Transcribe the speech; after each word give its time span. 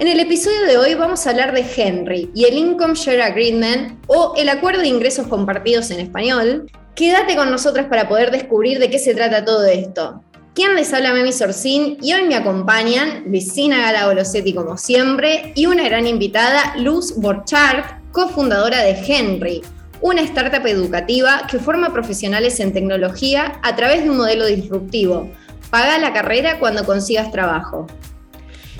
En 0.00 0.08
el 0.08 0.18
episodio 0.18 0.62
de 0.62 0.78
hoy 0.78 0.94
vamos 0.94 1.26
a 1.26 1.30
hablar 1.30 1.52
de 1.52 1.62
Henry 1.76 2.30
y 2.34 2.46
el 2.46 2.56
Income 2.56 2.94
Share 2.94 3.20
Agreement 3.20 4.02
o 4.06 4.32
el 4.34 4.48
acuerdo 4.48 4.80
de 4.80 4.88
ingresos 4.88 5.26
compartidos 5.26 5.90
en 5.90 6.00
español. 6.00 6.70
Quédate 6.94 7.36
con 7.36 7.50
nosotros 7.50 7.84
para 7.84 8.08
poder 8.08 8.30
descubrir 8.30 8.78
de 8.78 8.88
qué 8.88 8.98
se 8.98 9.14
trata 9.14 9.44
todo 9.44 9.66
esto. 9.66 10.24
¿Quién 10.54 10.74
les 10.74 10.94
habla 10.94 11.12
Memi 11.12 11.32
Sorcín 11.32 11.98
y 12.00 12.14
hoy 12.14 12.22
me 12.22 12.34
acompañan 12.34 13.24
Vicina 13.26 13.82
Galagolosetti 13.82 14.54
como 14.54 14.78
siempre 14.78 15.52
y 15.54 15.66
una 15.66 15.84
gran 15.84 16.06
invitada, 16.06 16.76
Luz 16.78 17.16
Borchardt, 17.18 18.10
cofundadora 18.10 18.80
de 18.80 18.92
Henry, 19.06 19.60
una 20.00 20.22
startup 20.22 20.66
educativa 20.66 21.42
que 21.46 21.58
forma 21.58 21.92
profesionales 21.92 22.58
en 22.60 22.72
tecnología 22.72 23.60
a 23.62 23.76
través 23.76 24.02
de 24.02 24.08
un 24.08 24.16
modelo 24.16 24.46
disruptivo. 24.46 25.30
Paga 25.68 25.98
la 25.98 26.14
carrera 26.14 26.58
cuando 26.58 26.86
consigas 26.86 27.30
trabajo. 27.30 27.86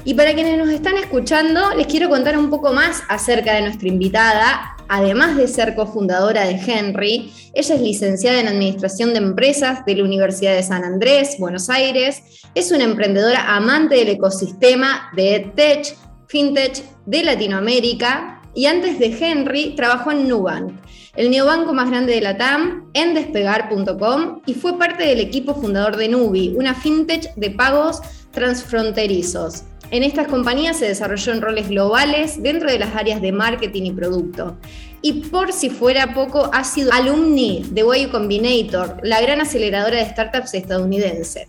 Y 0.03 0.15
para 0.15 0.33
quienes 0.33 0.57
nos 0.57 0.71
están 0.71 0.97
escuchando, 0.97 1.75
les 1.77 1.87
quiero 1.87 2.09
contar 2.09 2.39
un 2.39 2.49
poco 2.49 2.73
más 2.73 3.03
acerca 3.09 3.55
de 3.55 3.63
nuestra 3.63 3.87
invitada. 3.87 4.77
Además 4.89 5.37
de 5.37 5.47
ser 5.47 5.75
cofundadora 5.75 6.47
de 6.47 6.55
Henry, 6.55 7.31
ella 7.53 7.75
es 7.75 7.81
licenciada 7.81 8.41
en 8.41 8.49
Administración 8.49 9.13
de 9.13 9.19
Empresas 9.19 9.85
de 9.85 9.97
la 9.97 10.05
Universidad 10.05 10.55
de 10.55 10.63
San 10.63 10.85
Andrés, 10.85 11.37
Buenos 11.39 11.69
Aires. 11.69 12.23
Es 12.55 12.73
una 12.73 12.85
emprendedora 12.85 13.55
amante 13.55 13.97
del 13.97 14.09
ecosistema 14.09 15.11
de 15.15 15.37
EdTech, 15.37 15.95
FinTech 16.29 16.83
de 17.05 17.23
Latinoamérica. 17.23 18.41
Y 18.55 18.67
antes 18.67 18.99
de 18.99 19.17
Henry, 19.21 19.75
trabajó 19.77 20.13
en 20.13 20.27
Nubank, 20.27 20.73
el 21.15 21.31
neobanco 21.31 21.75
más 21.75 21.91
grande 21.91 22.15
de 22.15 22.23
la 22.23 22.39
TAM, 22.39 22.91
en 22.95 23.15
despegar.com 23.15 24.41
y 24.47 24.55
fue 24.55 24.79
parte 24.79 25.05
del 25.05 25.21
equipo 25.21 25.55
fundador 25.55 25.97
de 25.97 26.09
Nubi, 26.09 26.55
una 26.57 26.75
FinTech 26.75 27.35
de 27.35 27.51
pagos 27.51 28.01
transfronterizos. 28.33 29.65
En 29.93 30.05
estas 30.05 30.29
compañías 30.29 30.77
se 30.77 30.87
desarrolló 30.87 31.33
en 31.33 31.43
roles 31.43 31.69
globales 31.69 32.41
dentro 32.41 32.71
de 32.71 32.79
las 32.79 32.95
áreas 32.95 33.21
de 33.21 33.33
marketing 33.33 33.87
y 33.87 33.93
producto. 33.93 34.57
Y 35.03 35.25
por 35.31 35.53
si 35.53 35.69
fuera 35.69 36.15
poco, 36.15 36.49
ha 36.53 36.63
sido 36.63 36.93
alumni 36.93 37.65
de 37.73 37.83
Y 37.99 38.07
Combinator, 38.07 39.01
la 39.03 39.21
gran 39.21 39.41
aceleradora 39.41 39.97
de 39.97 40.09
startups 40.09 40.55
estadounidense. 40.55 41.49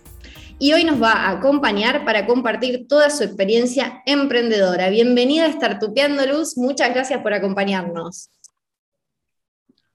Y 0.58 0.72
hoy 0.72 0.82
nos 0.82 1.00
va 1.00 1.12
a 1.12 1.30
acompañar 1.30 2.04
para 2.04 2.26
compartir 2.26 2.88
toda 2.88 3.10
su 3.10 3.22
experiencia 3.22 4.02
emprendedora. 4.06 4.90
Bienvenida 4.90 5.46
a 5.46 5.52
Startupeando 5.52 6.26
Luz, 6.26 6.56
muchas 6.56 6.92
gracias 6.92 7.22
por 7.22 7.34
acompañarnos. 7.34 8.28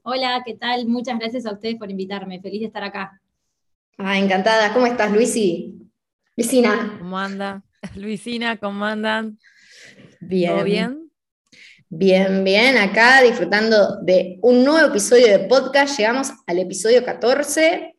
Hola, 0.03 0.42
¿qué 0.45 0.53
tal? 0.53 0.88
Muchas 0.88 1.20
gracias 1.20 1.45
a 1.45 1.52
ustedes 1.52 1.75
por 1.75 1.92
invitarme. 1.92 2.40
Feliz 2.40 2.62
de 2.62 2.68
estar 2.68 2.84
acá. 2.84 3.20
Ah, 3.98 4.18
encantada. 4.18 4.73
¿Cómo 4.73 4.86
estás, 4.86 5.12
Luisi? 5.12 5.75
Luisina. 6.38 6.95
¿Cómo 7.00 7.18
anda? 7.18 7.62
Luisina, 7.95 8.58
¿cómo 8.58 8.86
andan? 8.86 9.39
Bien. 10.20 10.52
¿Todo 10.52 10.64
bien? 10.64 11.11
Bien, 11.89 12.44
bien. 12.44 12.78
Acá 12.78 13.22
disfrutando 13.22 14.02
de 14.02 14.39
un 14.42 14.64
nuevo 14.64 14.88
episodio 14.88 15.28
de 15.28 15.40
podcast. 15.40 15.97
Llegamos 15.97 16.31
al 16.46 16.59
episodio 16.59 17.03
14. 17.06 17.96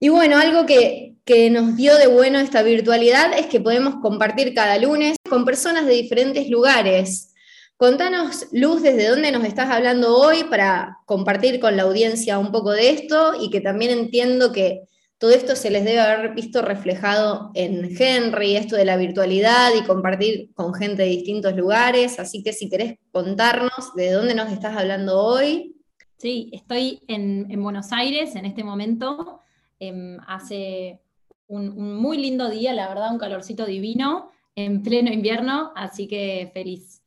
Y 0.00 0.08
bueno, 0.08 0.38
algo 0.38 0.66
que, 0.66 1.14
que 1.24 1.50
nos 1.50 1.76
dio 1.76 1.96
de 1.96 2.06
bueno 2.06 2.38
esta 2.38 2.62
virtualidad 2.62 3.38
es 3.38 3.46
que 3.46 3.60
podemos 3.60 3.96
compartir 3.96 4.54
cada 4.54 4.78
lunes 4.78 5.16
con 5.28 5.44
personas 5.44 5.86
de 5.86 5.92
diferentes 5.92 6.48
lugares. 6.48 7.34
Contanos, 7.76 8.46
Luz, 8.52 8.82
desde 8.82 9.08
dónde 9.08 9.32
nos 9.32 9.44
estás 9.44 9.68
hablando 9.68 10.16
hoy 10.16 10.44
para 10.44 10.98
compartir 11.04 11.58
con 11.60 11.76
la 11.76 11.82
audiencia 11.82 12.38
un 12.38 12.52
poco 12.52 12.70
de 12.70 12.90
esto 12.90 13.34
y 13.40 13.50
que 13.50 13.60
también 13.60 13.90
entiendo 13.90 14.52
que 14.52 14.82
todo 15.22 15.30
esto 15.30 15.54
se 15.54 15.70
les 15.70 15.84
debe 15.84 16.00
haber 16.00 16.34
visto 16.34 16.62
reflejado 16.62 17.52
en 17.54 17.88
Henry, 17.96 18.56
esto 18.56 18.74
de 18.74 18.84
la 18.84 18.96
virtualidad 18.96 19.70
y 19.72 19.84
compartir 19.84 20.52
con 20.52 20.74
gente 20.74 21.02
de 21.02 21.10
distintos 21.10 21.54
lugares. 21.54 22.18
Así 22.18 22.42
que 22.42 22.52
si 22.52 22.68
querés 22.68 22.98
contarnos 23.12 23.94
de 23.94 24.10
dónde 24.10 24.34
nos 24.34 24.50
estás 24.50 24.76
hablando 24.76 25.22
hoy. 25.22 25.76
Sí, 26.18 26.50
estoy 26.52 27.04
en, 27.06 27.46
Buenos 27.62 27.92
Aires 27.92 28.34
en 28.34 28.46
este 28.46 28.64
momento. 28.64 29.38
Em, 29.78 30.18
hace 30.26 30.98
un, 31.46 31.96
muy 32.00 32.18
lindo 32.18 32.50
día, 32.50 32.72
la 32.72 32.88
verdad, 32.88 33.12
un 33.12 33.18
calorcito 33.20 33.64
divino 33.64 34.28
en 34.56 34.82
pleno 34.82 35.12
invierno, 35.12 35.70
así 35.76 36.08
que 36.08 36.50
feliz. 36.52 37.00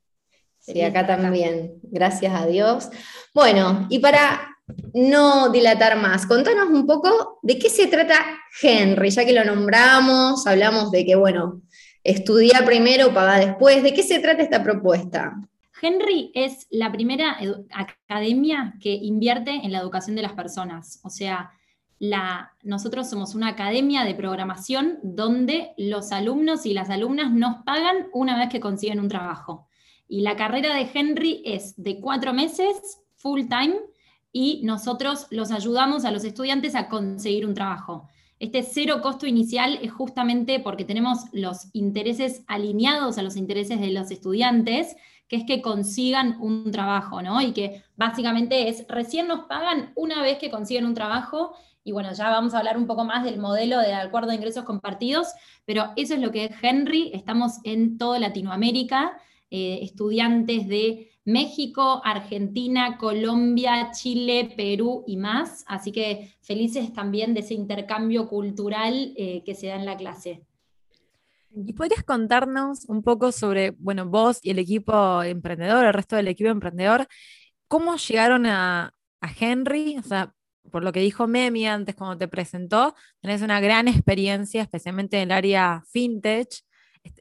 Sí, 0.59 0.81
acá 0.83 1.05
también, 1.05 1.79
gracias 1.83 2.33
a 2.33 2.47
Dios. 2.47 2.89
Bueno, 3.33 3.87
y 3.89 3.99
para 3.99 4.54
no 4.93 5.49
dilatar 5.49 5.97
más, 5.97 6.25
contanos 6.25 6.69
un 6.69 6.87
poco 6.87 7.39
de 7.43 7.59
qué 7.59 7.69
se 7.69 7.87
trata 7.87 8.15
Henry, 8.61 9.09
ya 9.09 9.25
que 9.25 9.33
lo 9.33 9.43
nombramos, 9.43 10.47
hablamos 10.47 10.91
de 10.91 11.05
que, 11.05 11.15
bueno, 11.15 11.61
estudia 12.03 12.63
primero, 12.65 13.13
paga 13.13 13.37
después, 13.37 13.83
¿de 13.83 13.93
qué 13.93 14.03
se 14.03 14.19
trata 14.19 14.41
esta 14.41 14.63
propuesta? 14.63 15.35
Henry 15.81 16.31
es 16.33 16.67
la 16.71 16.91
primera 16.91 17.37
academia 17.71 18.73
que 18.81 18.93
invierte 18.93 19.51
en 19.51 19.71
la 19.71 19.79
educación 19.79 20.15
de 20.15 20.23
las 20.23 20.33
personas, 20.33 20.99
o 21.03 21.09
sea, 21.09 21.51
la, 21.99 22.51
nosotros 22.63 23.09
somos 23.09 23.35
una 23.35 23.49
academia 23.49 24.03
de 24.03 24.15
programación 24.15 24.99
donde 25.01 25.73
los 25.77 26.11
alumnos 26.11 26.65
y 26.65 26.73
las 26.73 26.89
alumnas 26.89 27.31
nos 27.31 27.63
pagan 27.63 28.07
una 28.11 28.37
vez 28.37 28.49
que 28.49 28.59
consiguen 28.59 28.99
un 28.99 29.07
trabajo. 29.07 29.67
Y 30.07 30.21
la 30.21 30.35
carrera 30.35 30.75
de 30.75 30.89
Henry 30.93 31.41
es 31.45 31.73
de 31.81 31.99
cuatro 32.01 32.33
meses, 32.33 32.99
full 33.15 33.43
time, 33.47 33.75
y 34.37 34.59
nosotros 34.63 35.27
los 35.29 35.49
ayudamos 35.51 36.03
a 36.03 36.11
los 36.11 36.25
estudiantes 36.25 36.75
a 36.75 36.89
conseguir 36.89 37.45
un 37.45 37.53
trabajo. 37.53 38.09
Este 38.37 38.63
cero 38.63 38.99
costo 39.01 39.25
inicial 39.25 39.79
es 39.81 39.93
justamente 39.93 40.59
porque 40.59 40.83
tenemos 40.83 41.19
los 41.31 41.69
intereses 41.71 42.43
alineados 42.47 43.17
a 43.17 43.23
los 43.23 43.37
intereses 43.37 43.79
de 43.79 43.91
los 43.91 44.11
estudiantes, 44.11 44.97
que 45.29 45.37
es 45.37 45.45
que 45.45 45.61
consigan 45.61 46.35
un 46.41 46.69
trabajo, 46.69 47.21
¿no? 47.21 47.41
Y 47.41 47.53
que 47.53 47.85
básicamente 47.95 48.67
es, 48.67 48.85
recién 48.89 49.29
nos 49.29 49.45
pagan 49.45 49.93
una 49.95 50.21
vez 50.21 50.37
que 50.37 50.51
consiguen 50.51 50.85
un 50.85 50.95
trabajo, 50.95 51.53
y 51.85 51.93
bueno, 51.93 52.11
ya 52.11 52.29
vamos 52.29 52.53
a 52.53 52.57
hablar 52.57 52.77
un 52.77 52.87
poco 52.87 53.05
más 53.05 53.23
del 53.23 53.39
modelo 53.39 53.79
de 53.79 53.93
acuerdo 53.93 54.31
de 54.31 54.35
ingresos 54.35 54.65
compartidos, 54.65 55.29
pero 55.63 55.93
eso 55.95 56.13
es 56.13 56.19
lo 56.19 56.31
que 56.31 56.43
es 56.43 56.51
Henry, 56.61 57.09
estamos 57.13 57.59
en 57.63 57.97
toda 57.97 58.19
Latinoamérica, 58.19 59.17
eh, 59.55 59.79
estudiantes 59.83 60.67
de 60.67 61.11
México, 61.23 62.01
Argentina, 62.03 62.97
Colombia, 62.97 63.91
Chile, 63.91 64.53
Perú 64.57 65.05
y 65.07 65.15
más. 65.15 65.63
Así 65.65 65.93
que 65.93 66.35
felices 66.41 66.91
también 66.91 67.33
de 67.33 67.39
ese 67.39 67.53
intercambio 67.53 68.27
cultural 68.27 69.13
eh, 69.15 69.41
que 69.45 69.55
se 69.55 69.67
da 69.67 69.75
en 69.75 69.85
la 69.85 69.95
clase. 69.95 70.45
¿Y 71.55 71.71
podrías 71.71 72.03
contarnos 72.03 72.83
un 72.89 73.01
poco 73.01 73.31
sobre, 73.31 73.71
bueno, 73.79 74.05
vos 74.05 74.39
y 74.43 74.49
el 74.49 74.59
equipo 74.59 75.23
emprendedor, 75.23 75.85
el 75.85 75.93
resto 75.93 76.17
del 76.17 76.27
equipo 76.27 76.49
emprendedor, 76.49 77.07
cómo 77.69 77.95
llegaron 77.95 78.45
a, 78.45 78.93
Henry? 79.39 79.97
O 79.97 80.03
sea, 80.03 80.33
por 80.69 80.83
lo 80.83 80.91
que 80.91 80.99
dijo 80.99 81.27
Memi 81.27 81.65
antes 81.65 81.95
cuando 81.95 82.17
te 82.17 82.27
presentó, 82.27 82.93
tenés 83.21 83.41
una 83.41 83.61
gran 83.61 83.87
experiencia, 83.87 84.63
especialmente 84.63 85.15
en 85.15 85.23
el 85.23 85.31
área 85.31 85.81
fintech. 85.93 86.49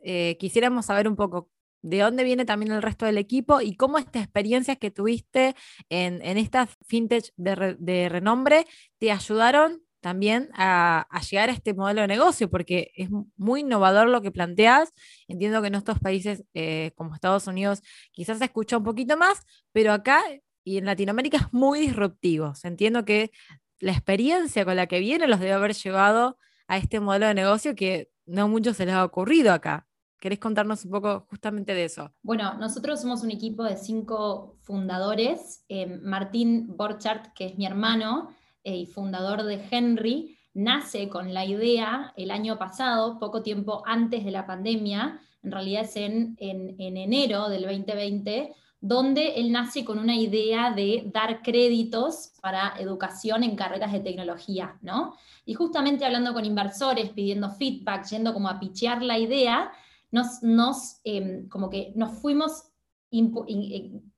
Eh, 0.03 0.37
quisiéramos 0.41 0.87
saber 0.87 1.07
un 1.07 1.15
poco 1.15 1.49
de 1.85 1.99
dónde 1.99 2.25
viene 2.25 2.47
también 2.47 2.73
el 2.73 2.83
resto 2.83 3.05
del 3.05 3.19
equipo 3.19 3.61
y 3.61 3.77
cómo 3.77 3.99
estas 3.99 4.23
experiencias 4.23 4.79
que 4.79 4.91
tuviste 4.91 5.55
en, 5.91 6.23
en 6.23 6.39
estas 6.39 6.71
fintech 6.87 7.33
de, 7.37 8.09
renombre 8.09 8.67
te 8.99 9.13
ayudaron 9.13 9.83
también 10.01 10.49
a, 10.55 11.07
llegar 11.31 11.51
a 11.51 11.53
este 11.53 11.75
modelo 11.75 12.01
de 12.03 12.09
negocio, 12.09 12.51
porque 12.51 12.91
es 12.97 13.09
muy 13.37 13.61
innovador 13.61 14.09
lo 14.09 14.23
que 14.23 14.31
planteas. 14.31 14.93
Entiendo 15.29 15.61
que 15.61 15.69
en 15.69 15.75
estos 15.75 15.99
países 15.99 16.45
eh, 16.55 16.93
como 16.95 17.15
Estados 17.15 17.47
Unidos 17.47 17.83
quizás 18.13 18.39
se 18.39 18.45
escucha 18.45 18.79
un 18.79 18.85
poquito 18.85 19.17
más, 19.17 19.43
pero 19.73 19.93
acá 19.93 20.23
y 20.65 20.79
en 20.79 20.87
Latinoamérica 20.87 21.37
es 21.37 21.53
muy 21.53 21.81
disruptivo. 21.81 22.55
Entiendo 22.63 23.05
que 23.05 23.31
la 23.79 23.93
experiencia 23.93 24.65
con 24.65 24.77
la 24.77 24.87
que 24.87 25.01
viene 25.01 25.27
los 25.27 25.41
debe 25.41 25.53
haber 25.53 25.75
llevado 25.75 26.39
a 26.67 26.79
este 26.79 27.01
modelo 27.01 27.27
de 27.27 27.35
negocio 27.35 27.75
que 27.75 28.11
no 28.25 28.49
mucho 28.49 28.73
se 28.73 28.87
les 28.87 28.95
ha 28.95 29.05
ocurrido 29.05 29.53
acá. 29.53 29.87
¿Querés 30.25 30.39
contarnos 30.39 30.87
un 30.87 30.91
poco 30.91 31.27
justamente 31.29 31.75
de 31.75 31.85
eso? 31.85 32.11
Bueno, 32.23 32.55
nosotros 32.55 32.99
somos 32.99 33.23
un 33.23 33.31
equipo 33.31 33.63
de 33.63 33.77
cinco 33.77 34.57
fundadores. 34.63 35.67
Eh, 35.69 35.99
Martín 36.03 36.79
Borchardt, 36.79 37.35
que 37.35 37.45
es 37.45 37.59
mi 37.59 37.67
hermano 37.67 38.35
eh, 38.63 38.75
y 38.75 38.87
fundador 38.87 39.43
de 39.43 39.63
Henry, 39.71 40.39
nace 40.55 41.11
con 41.11 41.35
la 41.35 41.45
idea 41.45 42.15
el 42.17 42.31
año 42.31 42.59
pasado, 42.59 43.19
poco 43.19 43.43
tiempo 43.43 43.83
antes 43.85 44.25
de 44.25 44.31
la 44.31 44.47
pandemia, 44.47 45.21
en 45.43 45.53
realidad 45.53 45.83
es 45.83 45.95
en, 45.97 46.37
en, 46.39 46.97
enero 46.97 47.51
del 47.51 47.65
2020, 47.65 48.55
donde 48.81 49.35
él 49.35 49.53
nace 49.53 49.85
con 49.85 49.99
una 49.99 50.17
idea 50.17 50.73
de 50.73 51.03
dar 51.13 51.43
créditos 51.43 52.33
para 52.41 52.73
educación 52.79 53.43
en 53.43 53.57
carreras 53.57 53.93
de 53.93 54.01
tecnología, 54.01 54.79
¿no? 54.81 55.17
Y 55.45 55.53
justamente 55.53 56.07
hablando 56.07 56.33
con 56.33 56.47
inversores, 56.47 57.11
pidiendo 57.11 57.51
feedback, 57.51 58.07
yendo 58.07 58.33
como 58.33 58.49
a 58.49 58.59
pichear 58.59 59.03
la 59.03 59.19
idea, 59.19 59.71
nos, 60.15 60.43
nos 60.43 61.01
em, 61.05 61.49
como 61.49 61.69
que 61.69 61.93
nos 61.97 62.13
fuimos 62.13 62.71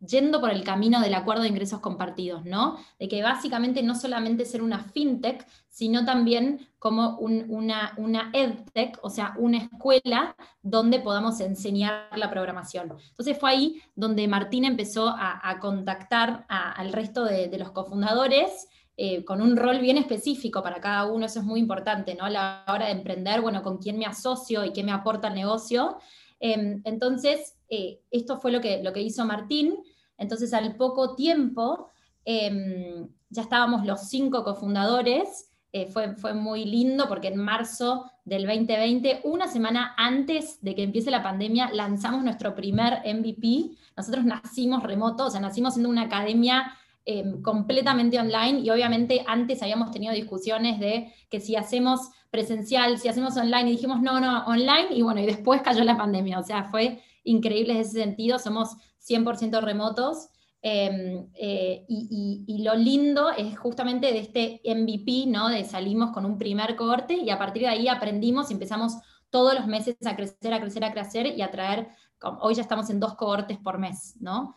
yendo 0.01 0.41
por 0.41 0.51
el 0.51 0.65
camino 0.65 1.01
del 1.01 1.15
acuerdo 1.15 1.43
de 1.43 1.49
ingresos 1.49 1.81
compartidos, 1.81 2.47
¿no? 2.47 2.79
De 2.99 3.09
que 3.09 3.23
básicamente 3.23 3.83
no 3.83 3.95
solamente 3.95 4.47
ser 4.47 4.63
una 4.63 4.79
fintech, 4.79 5.47
sino 5.69 6.07
también 6.07 6.67
como 6.79 7.19
una, 7.19 7.93
una 7.99 8.31
edtech, 8.33 8.99
o 9.03 9.11
sea, 9.11 9.35
una 9.37 9.59
escuela 9.59 10.35
donde 10.63 11.01
podamos 11.01 11.41
enseñar 11.41 12.09
la 12.17 12.31
programación. 12.31 12.97
Entonces 13.11 13.39
fue 13.39 13.51
ahí 13.51 13.83
donde 13.95 14.29
Martín 14.29 14.65
empezó 14.65 15.09
a, 15.09 15.59
contactar 15.61 16.47
al 16.49 16.93
resto 16.93 17.25
de, 17.25 17.55
los 17.59 17.73
cofundadores 17.73 18.69
eh, 18.99 19.25
con 19.27 19.43
un 19.43 19.57
rol 19.57 19.79
bien 19.81 19.99
específico 19.99 20.63
para 20.63 20.81
cada 20.81 21.05
uno, 21.05 21.27
eso 21.27 21.41
es 21.41 21.45
muy 21.45 21.61
importante, 21.61 22.15
¿no? 22.15 22.25
A 22.25 22.31
la 22.31 22.65
hora 22.67 22.87
de 22.87 22.93
emprender, 22.93 23.43
bueno, 23.43 23.63
con 23.63 23.77
quién 23.77 23.99
me 23.99 24.07
asocio 24.07 24.65
y 24.65 24.73
qué 24.73 24.83
me 24.83 24.93
aporta 24.93 25.29
el 25.29 25.35
negocio. 25.35 25.99
Em, 26.41 26.81
entonces, 26.85 27.57
eh, 27.69 28.01
esto 28.11 28.39
fue 28.39 28.53
lo 28.53 28.61
que, 28.63 28.83
lo 28.83 28.95
que 28.95 29.03
hizo 29.03 29.25
Martín. 29.27 29.77
Entonces, 30.17 30.55
al 30.55 30.77
poco 30.77 31.15
tiempo, 31.15 31.91
em, 32.25 33.07
ya 33.29 33.43
estábamos 33.43 33.85
los 33.85 34.09
cinco 34.09 34.43
cofundadores. 34.45 35.51
Eh, 35.73 35.89
fue, 35.91 36.15
fue 36.17 36.33
muy 36.33 36.65
lindo 36.65 37.07
porque 37.07 37.29
en 37.29 37.37
marzo 37.37 38.11
del 38.25 38.47
2020, 38.47 39.21
una 39.25 39.47
semana 39.47 39.95
antes 39.99 40.59
de 40.63 40.75
que 40.75 40.83
empiece 40.83 41.11
la 41.11 41.23
pandemia, 41.23 41.69
lanzamos 41.71 42.25
nuestro 42.25 42.55
primer 42.55 43.03
MVP. 43.05 43.77
Nosotros 43.95 44.25
nacimos 44.25 44.83
remotos, 44.83 45.27
o 45.27 45.31
sea, 45.33 45.41
nacimos 45.41 45.75
siendo 45.75 45.91
una 45.91 46.03
academia 46.03 46.73
em, 47.07 47.41
completamente 47.41 48.19
online 48.19 48.61
y 48.61 48.71
obviamente 48.71 49.25
antes 49.27 49.63
habíamos 49.63 49.91
tenido 49.91 50.13
discusiones 50.13 50.79
de 50.79 51.13
que 51.31 51.41
si 51.41 51.57
hacemos 51.57 52.11
presencial, 52.31 52.99
si 52.99 53.09
hacemos 53.09 53.37
online, 53.37 53.71
y 53.71 53.73
dijimos 53.73 54.03
no, 54.03 54.21
no, 54.21 54.45
online, 54.47 54.89
y 54.91 55.03
bueno, 55.03 55.21
y 55.21 55.27
después 55.27 55.63
cayó 55.63 55.85
la 55.85 55.97
pandemia, 55.97 56.39
o 56.39 56.43
sea, 56.43 56.65
fue 56.65 57.01
increíbles 57.25 57.77
en 57.77 57.81
ese 57.83 58.03
sentido, 58.03 58.39
somos 58.39 58.77
100% 58.99 59.61
remotos. 59.61 60.29
Em, 60.63 61.29
eh, 61.35 61.85
y, 61.89 62.63
lo 62.65 62.75
lindo 62.75 63.31
es 63.31 63.57
justamente 63.57 64.13
de 64.13 64.19
este 64.19 64.61
MVP, 64.65 65.27
¿no? 65.29 65.49
De 65.49 65.65
salimos 65.65 66.11
con 66.11 66.27
un 66.27 66.39
primer 66.39 66.75
cohorte 66.75 67.15
y 67.15 67.31
a 67.31 67.39
partir 67.39 67.63
de 67.63 67.69
ahí 67.69 67.89
aprendimos 67.89 68.51
y 68.51 68.55
empezamos 68.55 68.95
todos 69.31 69.55
los 69.55 69.67
meses 69.67 69.97
a 70.05 70.17
crecer, 70.17 70.53
a 70.53 70.61
crecer, 70.61 70.85
a 70.85 70.93
crecer 70.93 71.27
y 71.39 71.43
a 71.43 71.51
traer, 71.51 71.89
hoy 72.41 72.55
ya 72.55 72.63
estamos 72.63 72.91
en 72.91 72.99
dos 72.99 73.15
cohortes 73.15 73.59
por 73.59 73.79
mes, 73.79 74.17
¿no? 74.21 74.57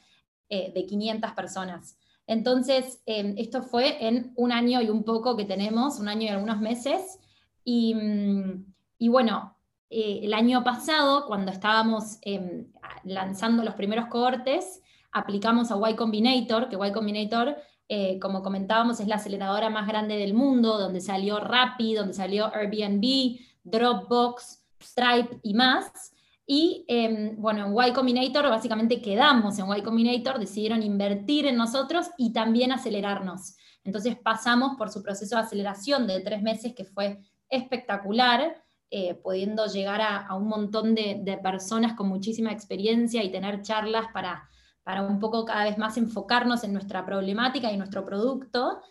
Eh, 0.49 0.71
de 0.73 0.85
500 0.85 1.31
personas. 1.33 1.97
Entonces, 2.29 3.01
em, 3.07 3.33
esto 3.39 3.63
fue 3.63 4.07
en 4.07 4.33
un 4.35 4.51
año 4.51 4.83
y 4.83 4.89
un 4.91 5.03
poco 5.03 5.35
que 5.35 5.45
tenemos, 5.45 5.99
un 5.99 6.07
año 6.07 6.25
y 6.25 6.27
algunos 6.27 6.59
meses. 6.61 7.17
Y, 7.63 7.95
mm, 7.95 8.65
y 8.99 9.07
bueno, 9.09 9.57
eh, 9.89 10.19
el 10.21 10.35
año 10.35 10.63
pasado, 10.63 11.25
cuando 11.25 11.51
estábamos 11.51 12.19
em, 12.21 12.67
lanzando 13.03 13.63
los 13.63 13.73
primeros 13.73 14.05
cohortes, 14.09 14.83
aplicamos 15.11 15.71
a 15.71 15.89
Y 15.89 15.95
Combinator, 15.95 16.69
que 16.69 16.75
Y 16.75 16.91
Combinator, 16.91 17.55
eh, 17.87 18.19
como 18.19 18.43
comentábamos, 18.43 18.99
es 18.99 19.07
la 19.07 19.15
aceleradora 19.15 19.71
más 19.71 19.87
grande 19.87 20.15
del 20.17 20.35
mundo, 20.35 20.77
donde 20.77 21.01
salió 21.01 21.39
Rappi, 21.39 21.95
donde 21.95 22.13
salió 22.13 22.53
Airbnb, 22.53 23.39
Dropbox, 23.63 24.63
Stripe 24.79 25.39
y 25.41 25.55
más. 25.55 26.13
Y 26.51 26.83
em, 26.87 27.35
bueno, 27.39 27.67
en 27.67 27.89
Y 27.89 27.93
Combinator 27.93 28.49
básicamente 28.49 29.03
quedamos 29.03 29.59
en 29.59 29.67
Y 29.71 29.83
Combinator, 29.83 30.39
decidieron 30.39 30.81
invertir 30.81 31.45
en 31.45 31.55
nosotros 31.55 32.07
y 32.17 32.33
también 32.33 32.71
acelerarnos. 32.71 33.55
Entonces 33.83 34.17
pasamos 34.17 34.75
por 34.75 34.89
su 34.89 35.03
proceso 35.03 35.35
de 35.35 35.43
aceleración 35.43 36.07
de 36.07 36.21
tres 36.21 36.41
meses 36.41 36.73
que 36.73 36.85
fue 36.85 37.19
espectacular 37.49 38.63
eh, 38.89 39.13
pudiendo 39.13 39.67
llegar 39.67 40.01
a, 40.01 40.33
un 40.33 40.47
montón 40.47 40.95
de, 40.95 41.39
personas 41.43 41.93
con 41.93 42.09
muchísima 42.09 42.51
experiencia 42.51 43.23
y 43.23 43.31
tener 43.31 43.61
charlas 43.61 44.07
para, 44.11 44.49
para 44.81 45.03
un 45.03 45.19
poco 45.19 45.45
cada 45.45 45.65
vez 45.65 45.77
más 45.77 45.97
enfocarnos 45.97 46.63
en 46.63 46.73
nuestra 46.73 47.05
problemática 47.05 47.71
y 47.71 47.77
nuestro 47.77 48.03
producto. 48.03 48.81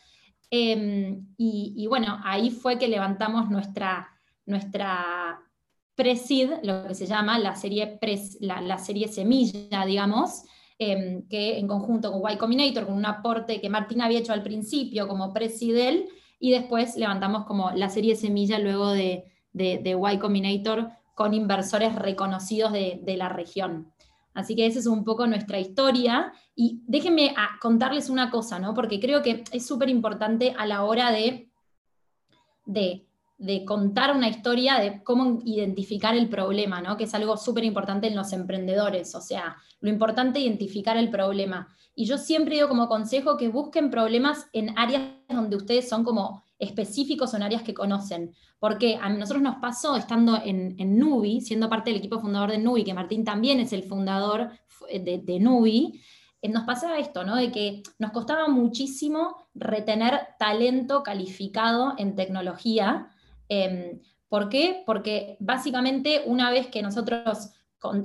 Em, 0.48 1.26
y, 1.36 1.84
bueno, 1.88 2.20
ahí 2.22 2.50
fue 2.50 2.78
que 2.78 2.86
levantamos 2.86 3.50
nuestra, 3.50 4.08
nuestra 4.46 5.40
Presid, 5.98 6.50
lo 6.62 6.86
que 6.86 6.94
se 6.94 7.06
llama 7.06 7.40
la 7.40 7.56
serie, 7.56 7.98
la, 8.38 8.78
serie 8.78 9.08
Semilla, 9.08 9.84
digamos, 9.84 10.44
em, 10.78 11.26
que 11.26 11.58
en 11.58 11.66
conjunto 11.66 12.12
con 12.12 12.30
Y 12.30 12.36
Combinator, 12.36 12.86
con 12.86 12.94
un 12.94 13.04
aporte 13.04 13.60
que 13.60 13.68
Martín 13.68 14.00
había 14.00 14.20
hecho 14.20 14.32
al 14.32 14.44
principio 14.44 15.08
como 15.08 15.32
Presidel, 15.32 16.08
y 16.38 16.52
después 16.52 16.96
levantamos 16.96 17.46
como 17.46 17.72
la 17.72 17.90
serie 17.90 18.14
Semilla 18.14 18.60
luego 18.60 18.92
de, 18.92 19.24
de, 19.52 19.98
Y 20.12 20.18
Combinator 20.18 20.88
con 21.16 21.34
inversores 21.34 21.96
reconocidos 21.96 22.72
de, 22.72 23.16
la 23.18 23.28
región. 23.28 23.92
Así 24.34 24.54
que 24.54 24.66
esa 24.66 24.78
es 24.78 24.86
un 24.86 25.02
poco 25.02 25.26
nuestra 25.26 25.58
historia. 25.58 26.32
Y 26.54 26.80
déjenme 26.86 27.34
ah, 27.36 27.58
contarles 27.60 28.08
una 28.08 28.30
cosa, 28.30 28.60
¿no? 28.60 28.72
Porque 28.72 29.00
creo 29.00 29.20
que 29.20 29.42
es 29.50 29.66
súper 29.66 29.88
importante 29.88 30.54
a 30.56 30.64
la 30.64 30.84
hora 30.84 31.10
de, 31.10 31.50
de, 32.66 33.07
contar 33.64 34.14
una 34.14 34.28
historia, 34.28 34.78
de 34.78 35.02
cómo 35.02 35.40
identificar 35.44 36.16
el 36.16 36.28
problema, 36.28 36.80
¿no? 36.80 36.96
Que 36.96 37.04
es 37.04 37.14
algo 37.14 37.36
súper 37.36 37.64
importante 37.64 38.08
en 38.08 38.16
los 38.16 38.32
emprendedores. 38.32 39.14
O 39.14 39.20
sea, 39.20 39.56
lo 39.80 39.88
importante 39.88 40.38
es 40.38 40.46
identificar 40.46 40.96
el 40.96 41.10
problema. 41.10 41.68
Y 41.94 42.04
yo 42.04 42.18
siempre 42.18 42.56
digo 42.56 42.68
como 42.68 42.88
consejo 42.88 43.36
que 43.36 43.48
busquen 43.48 43.90
problemas 43.90 44.46
en 44.52 44.76
áreas 44.78 45.02
donde 45.28 45.56
ustedes 45.56 45.88
son 45.88 46.04
como 46.04 46.44
específicos 46.58 47.34
en 47.34 47.42
áreas 47.42 47.62
que 47.62 47.74
conocen. 47.74 48.34
Porque 48.58 48.98
a 49.00 49.08
nosotros 49.08 49.42
nos 49.42 49.56
pasó 49.56 49.96
estando 49.96 50.40
en, 50.44 50.98
Nubi, 50.98 51.40
siendo 51.40 51.68
parte 51.68 51.90
del 51.90 51.98
equipo 52.00 52.20
fundador 52.20 52.50
de 52.50 52.58
Nubi, 52.58 52.84
que 52.84 52.94
Martín 52.94 53.24
también 53.24 53.60
es 53.60 53.72
el 53.72 53.84
fundador 53.84 54.50
de, 54.90 55.18
de 55.18 55.40
Nubi, 55.40 56.00
eh, 56.40 56.48
nos 56.48 56.64
pasaba 56.64 56.98
esto, 56.98 57.24
¿no? 57.24 57.36
De 57.36 57.50
que 57.50 57.82
nos 57.98 58.12
costaba 58.12 58.48
muchísimo 58.48 59.36
retener 59.54 60.20
talento 60.38 61.02
calificado 61.02 61.94
en 61.98 62.14
tecnología. 62.14 63.10
Em, 63.48 64.00
¿Por 64.28 64.48
qué? 64.48 64.82
Porque 64.84 65.36
básicamente 65.40 66.22
una 66.26 66.50
vez 66.50 66.66
que 66.66 66.82
nosotros 66.82 67.50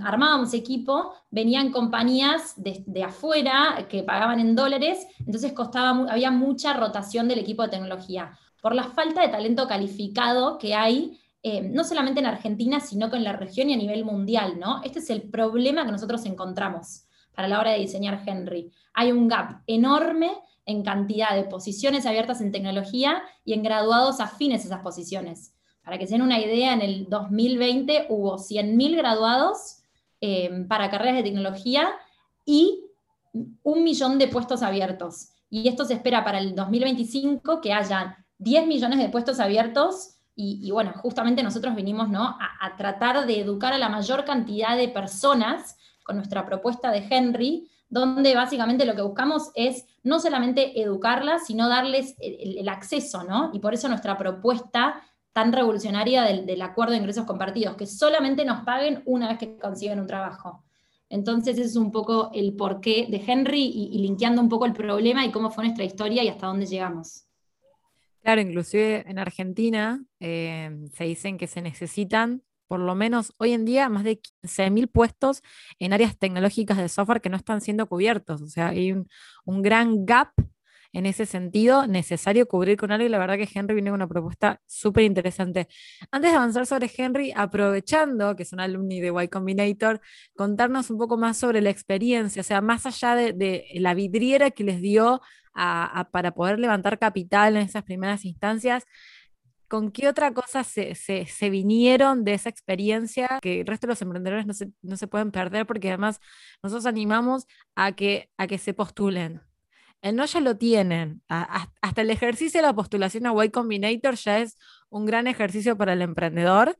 armábamos 0.04 0.54
equipo, 0.54 1.14
venían 1.32 1.72
compañías 1.72 2.54
de, 2.58 3.04
afuera 3.04 3.88
que 3.90 4.04
pagaban 4.04 4.40
en 4.40 4.56
dólares, 4.56 5.08
entonces 5.20 5.52
costaba, 5.54 6.12
había 6.12 6.32
mucha 6.32 6.74
rotación 6.74 7.28
del 7.28 7.40
equipo 7.40 7.64
de 7.64 7.70
tecnología 7.70 8.38
por 8.62 8.76
la 8.76 8.84
falta 8.84 9.22
de 9.22 9.30
talento 9.30 9.68
calificado 9.68 10.58
que 10.58 10.76
hay, 10.76 11.20
eh, 11.42 11.62
no 11.62 11.84
solamente 11.84 12.22
en 12.22 12.28
Argentina, 12.28 12.80
sino 12.80 13.10
que 13.10 13.18
en 13.18 13.26
la 13.26 13.34
región 13.34 13.70
y 13.70 13.74
a 13.74 13.78
nivel 13.78 14.06
mundial, 14.06 14.60
¿no? 14.60 14.82
Este 14.84 15.00
es 15.00 15.10
el 15.10 15.24
problema 15.24 15.86
que 15.86 15.92
nosotros 15.92 16.26
encontramos 16.26 17.04
para 17.36 17.48
la 17.48 17.60
hora 17.60 17.72
de 17.72 17.80
diseñar 17.80 18.24
Henry. 18.26 18.72
Hay 18.94 19.12
un 19.12 19.28
gap 19.28 19.64
enorme 19.68 20.32
en 20.66 20.84
cantidad 20.84 21.36
de 21.36 21.44
posiciones 21.44 22.06
abiertas 22.06 22.42
en 22.42 22.52
tecnología 22.52 23.24
y 23.44 23.54
en 23.54 23.64
graduados 23.64 24.20
afines 24.20 24.64
a 24.64 24.68
esas 24.68 24.82
posiciones. 24.82 25.54
Para 25.84 25.98
que 25.98 26.08
se 26.08 26.14
den 26.14 26.22
una 26.22 26.40
idea, 26.40 26.74
en 26.74 26.82
el 26.82 27.10
2020 27.10 28.08
hubo 28.10 28.38
100.000 28.38 28.96
graduados 28.96 29.84
eh, 30.22 30.66
para 30.70 30.90
carreras 30.90 31.16
de 31.16 31.24
tecnología 31.24 31.90
y 32.46 32.86
un 33.64 33.84
millón 33.84 34.18
de 34.18 34.28
puestos 34.28 34.62
abiertos. 34.62 35.30
Y 35.50 35.68
esto 35.68 35.86
se 35.86 35.96
espera 35.96 36.24
para 36.24 36.40
el 36.40 36.56
2025 36.56 37.62
que 37.62 37.74
haya 37.74 38.26
10 38.38 38.68
millones 38.68 39.00
de 39.00 39.10
puestos 39.10 39.40
abiertos 39.40 40.14
y, 40.36 40.72
bueno, 40.72 40.94
justamente 40.96 41.44
nosotros 41.44 41.76
vinimos 41.76 42.10
¿no? 42.10 42.24
a, 42.24 42.76
tratar 42.76 43.28
de 43.28 43.40
educar 43.40 43.72
a 43.72 43.78
la 43.78 43.88
mayor 43.88 44.26
cantidad 44.26 44.76
de 44.76 44.88
personas 44.88 45.78
con 46.04 46.16
nuestra 46.16 46.44
propuesta 46.44 46.90
de 46.90 47.06
Henry, 47.08 47.70
donde 47.94 48.34
básicamente 48.34 48.86
lo 48.86 48.96
que 48.96 49.04
buscamos 49.04 49.52
es 49.54 49.86
no 50.02 50.20
solamente 50.20 50.82
educarlas, 50.82 51.46
sino 51.46 51.70
darles 51.70 52.16
el, 52.20 52.68
acceso, 52.68 53.24
¿no? 53.24 53.52
Y 53.54 53.60
por 53.60 53.76
eso 53.76 53.88
nuestra 53.88 54.18
propuesta 54.18 55.00
tan 55.32 55.54
revolucionaria 55.54 56.24
del, 56.24 56.62
acuerdo 56.62 56.94
de 56.94 57.00
ingresos 57.00 57.26
compartidos, 57.26 57.76
que 57.76 57.86
solamente 57.86 58.46
nos 58.46 58.64
paguen 58.64 59.04
una 59.06 59.30
vez 59.30 59.38
que 59.38 59.60
consiguen 59.60 60.00
un 60.00 60.08
trabajo. 60.08 60.64
Entonces, 61.08 61.58
ese 61.60 61.68
es 61.68 61.76
un 61.76 61.92
poco 61.92 62.32
el 62.34 62.56
porqué 62.56 63.06
de 63.10 63.24
Henry 63.26 63.64
y, 63.64 63.90
y 63.94 64.00
linkeando 64.00 64.42
un 64.42 64.50
poco 64.50 64.66
el 64.66 64.74
problema 64.74 65.24
y 65.24 65.32
cómo 65.32 65.52
fue 65.52 65.66
nuestra 65.66 65.86
historia 65.86 66.24
y 66.24 66.30
hasta 66.30 66.48
dónde 66.48 66.66
llegamos. 66.66 67.28
Claro, 68.24 68.42
inclusive 68.42 69.04
en 69.08 69.20
Argentina 69.20 70.04
eh, 70.20 70.72
se 70.94 71.04
dicen 71.04 71.38
que 71.38 71.46
se 71.46 71.62
necesitan 71.62 72.42
por 72.74 72.80
lo 72.80 72.96
menos 72.96 73.36
hoy 73.38 73.54
en 73.54 73.66
día 73.66 73.88
más 73.88 74.04
de 74.04 74.20
15.000 74.20 74.88
puestos 74.92 75.44
en 75.78 75.94
áreas 75.94 76.18
tecnológicas 76.18 76.76
de 76.76 76.90
software 76.90 77.22
que 77.22 77.30
no 77.30 77.38
están 77.38 77.62
siendo 77.62 77.86
cubiertos. 77.86 78.42
O 78.42 78.48
sea, 78.48 78.70
hay 78.70 78.92
un, 78.92 79.08
gran 79.46 80.08
gap 80.08 80.30
en 80.92 81.06
ese 81.06 81.28
sentido 81.28 81.86
necesario 81.86 82.48
cubrir 82.48 82.78
con 82.78 82.92
algo 82.92 83.06
y 83.06 83.10
la 83.10 83.20
verdad 83.20 83.38
que 83.38 83.48
Henry 83.54 83.76
viene 83.76 83.92
con 83.92 84.00
una 84.00 84.08
propuesta 84.08 84.60
súper 84.66 85.04
interesante. 85.04 85.68
Antes 86.10 86.32
de 86.32 86.38
avanzar 86.38 86.66
sobre 86.66 86.90
Henry, 86.98 87.32
aprovechando 87.36 88.36
que 88.36 88.42
es 88.42 88.52
un 88.54 88.60
alumni 88.60 89.00
de 89.00 89.14
Y 89.24 89.28
Combinator, 89.28 90.02
contarnos 90.36 90.90
un 90.90 90.98
poco 90.98 91.16
más 91.16 91.38
sobre 91.38 91.62
la 91.62 91.70
experiencia, 91.70 92.40
o 92.40 92.44
sea, 92.44 92.60
más 92.62 92.88
allá 92.88 93.16
de, 93.16 93.68
la 93.76 93.94
vidriera 93.94 94.50
que 94.50 94.64
les 94.64 94.82
dio 94.82 95.22
para 95.54 96.32
poder 96.34 96.58
levantar 96.58 96.98
capital 96.98 97.56
en 97.56 97.62
esas 97.62 97.84
primeras 97.84 98.26
instancias, 98.26 98.86
¿con 99.74 99.90
qué 99.92 100.08
otra 100.08 100.32
cosa 100.36 100.64
se, 100.64 101.50
vinieron 101.50 102.24
de 102.24 102.36
esa 102.36 102.48
experiencia 102.48 103.40
que 103.42 103.62
el 103.62 103.66
resto 103.66 103.88
de 103.88 103.94
los 103.94 104.02
emprendedores 104.04 104.46
no 104.46 104.98
se, 104.98 105.08
pueden 105.08 105.32
perder? 105.32 105.66
Porque 105.66 105.88
además 105.88 106.20
nosotros 106.62 106.86
animamos 106.86 107.48
a 107.74 107.94
que, 107.94 108.30
a 108.38 108.46
que 108.46 108.60
se 108.60 108.76
postulen. 108.76 109.42
El 110.04 110.16
no 110.16 110.26
ya 110.26 110.42
lo 110.42 110.58
tienen. 110.58 111.24
hasta 111.28 112.02
el 112.02 112.12
ejercicio 112.12 112.60
de 112.62 112.68
la 112.68 112.76
postulación 112.76 113.26
a 113.26 113.46
Y 113.46 113.50
Combinator 113.50 114.14
ya 114.14 114.42
es 114.42 114.58
un 114.92 115.08
gran 115.08 115.26
ejercicio 115.26 115.76
para 115.76 115.94
el 115.94 116.04
emprendedor 116.04 116.78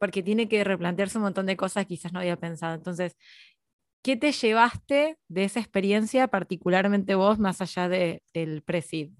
porque 0.00 0.24
tiene 0.24 0.48
que 0.48 0.64
replantearse 0.64 1.18
un 1.18 1.24
montón 1.24 1.46
de 1.46 1.56
cosas 1.56 1.84
que 1.84 1.94
quizás 1.94 2.12
no 2.12 2.18
había 2.18 2.36
pensado. 2.36 2.74
Entonces, 2.74 3.16
¿qué 4.02 4.16
te 4.16 4.32
llevaste 4.32 5.18
de 5.28 5.44
esa 5.44 5.60
experiencia, 5.60 6.26
particularmente 6.26 7.14
vos, 7.14 7.38
más 7.38 7.60
allá 7.60 7.88
del 7.88 8.62
pre-seed? 8.64 9.12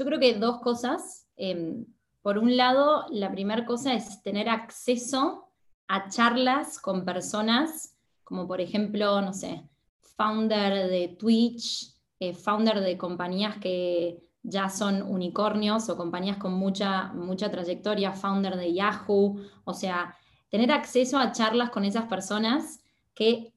Yo 0.00 0.06
creo 0.06 0.18
que 0.18 0.32
dos 0.32 0.60
cosas. 0.60 1.26
Em, 1.36 1.84
por 2.22 2.38
un 2.38 2.56
lado, 2.56 3.04
la 3.10 3.30
primera 3.30 3.66
cosa 3.66 3.92
es 3.92 4.22
tener 4.22 4.48
acceso 4.48 5.44
a 5.88 6.08
charlas 6.08 6.78
con 6.78 7.04
personas 7.04 7.98
como 8.30 8.46
por 8.46 8.62
ejemplo, 8.62 9.20
no 9.20 9.34
sé, 9.34 9.68
founder 10.16 10.88
de 10.88 11.08
Twitch, 11.18 11.92
eh, 12.18 12.32
founder 12.32 12.80
de 12.80 12.96
compañías 12.96 13.58
que 13.58 14.22
ya 14.42 14.70
son 14.70 15.02
unicornios 15.02 15.90
o 15.90 15.98
compañías 15.98 16.38
con 16.38 16.54
mucha, 16.54 17.12
mucha 17.12 17.50
trayectoria, 17.50 18.12
founder 18.12 18.56
de 18.56 18.72
Yahoo, 18.72 19.38
o 19.64 19.74
sea, 19.74 20.16
tener 20.48 20.72
acceso 20.72 21.18
a 21.18 21.32
charlas 21.32 21.68
con 21.68 21.84
esas 21.84 22.06
personas 22.06 22.80
que 23.14 23.52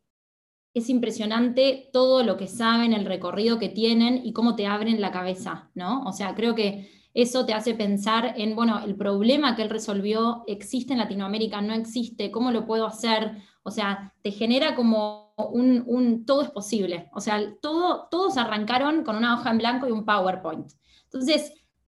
es 0.74 0.89
impresionante 0.89 1.89
todo 1.94 2.24
lo 2.24 2.38
que 2.38 2.48
saben, 2.48 2.94
el 2.94 3.06
recorrido 3.06 3.60
que 3.60 3.70
tienen 3.70 4.22
y 4.24 4.34
cómo 4.34 4.56
te 4.56 4.65
abren 4.65 5.01
la 5.01 5.12
cabeza, 5.12 5.70
¿no? 5.75 6.03
O 6.03 6.13
sea, 6.13 6.34
creo 6.36 6.56
que 6.56 6.89
eso 7.13 7.46
te 7.46 7.53
hace 7.53 7.75
pensar 7.75 8.34
en, 8.38 8.56
bueno, 8.56 8.82
el 8.84 8.96
problema 8.96 9.56
que 9.56 9.62
él 9.62 9.70
resolvió 9.70 10.44
existe 10.48 10.94
en 10.94 11.00
Latinoamérica, 11.00 11.62
no 11.62 11.74
existe, 11.74 12.32
¿cómo 12.32 12.51
lo 12.51 12.65
puedo 12.65 12.88
hacer? 12.88 13.38
O 13.62 13.70
sea, 13.70 14.13
te 14.24 14.32
genera 14.32 14.75
como 14.75 15.34
un, 15.38 16.25
todo 16.25 16.42
es 16.42 16.50
posible. 16.50 17.10
O 17.13 17.22
sea, 17.22 17.39
todo, 17.62 18.08
todos 18.10 18.38
arrancaron 18.38 19.03
con 19.03 19.15
una 19.15 19.36
hoja 19.36 19.51
en 19.51 19.60
blanco 19.60 19.88
y 19.88 19.92
un 19.92 20.06
PowerPoint. 20.06 20.72
Entonces, 21.03 21.53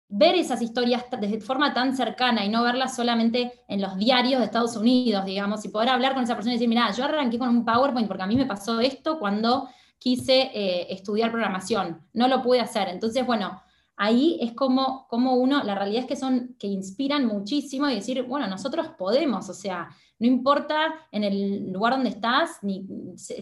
ver 0.09 0.35
esas 0.37 0.63
historias 0.63 1.05
de 1.21 1.41
forma 1.41 1.75
tan 1.75 1.95
cercana 1.95 2.45
y 2.45 2.49
no 2.49 2.63
verlas 2.63 2.97
solamente 2.97 3.53
en 3.69 3.83
los 3.83 3.97
diarios 3.99 4.41
de 4.41 4.47
Estados 4.47 4.77
Unidos, 4.77 5.25
digamos, 5.27 5.65
y 5.65 5.69
poder 5.69 5.91
hablar 5.91 6.15
con 6.15 6.25
esa 6.25 6.35
persona 6.35 6.55
y 6.55 6.57
decir, 6.57 6.69
mira, 6.69 6.91
yo 6.93 7.05
arranqué 7.05 7.39
con 7.39 7.51
un 7.51 7.65
PowerPoint 7.65 8.09
porque 8.09 8.23
a 8.23 8.27
mí 8.27 8.37
me 8.37 8.47
pasó 8.47 8.81
esto 8.81 9.19
cuando 9.19 9.69
quise 9.99 10.51
eh, 10.55 10.87
estudiar 10.91 11.31
programación, 11.31 12.07
no 12.15 12.27
lo 12.27 12.43
pude 12.43 12.61
hacer. 12.61 12.89
Entonces, 12.89 13.27
bueno, 13.27 13.61
ahí 13.97 14.39
es 14.41 14.53
como, 14.55 15.07
como 15.09 15.35
uno, 15.35 15.63
la 15.63 15.75
realidad 15.75 16.03
es 16.03 16.09
que 16.09 16.17
son, 16.17 16.57
que 16.59 16.69
inspiran 16.69 17.27
muchísimo 17.27 17.89
y 17.89 17.97
decir, 17.97 18.23
bueno, 18.23 18.47
nosotros 18.47 18.89
podemos, 18.97 19.49
o 19.51 19.55
sea, 19.55 19.91
no 20.19 20.27
importa 20.27 20.95
en 21.13 21.25
el 21.25 21.71
lugar 21.71 21.95
donde 21.95 22.11
estás, 22.11 22.59
ni 22.63 22.87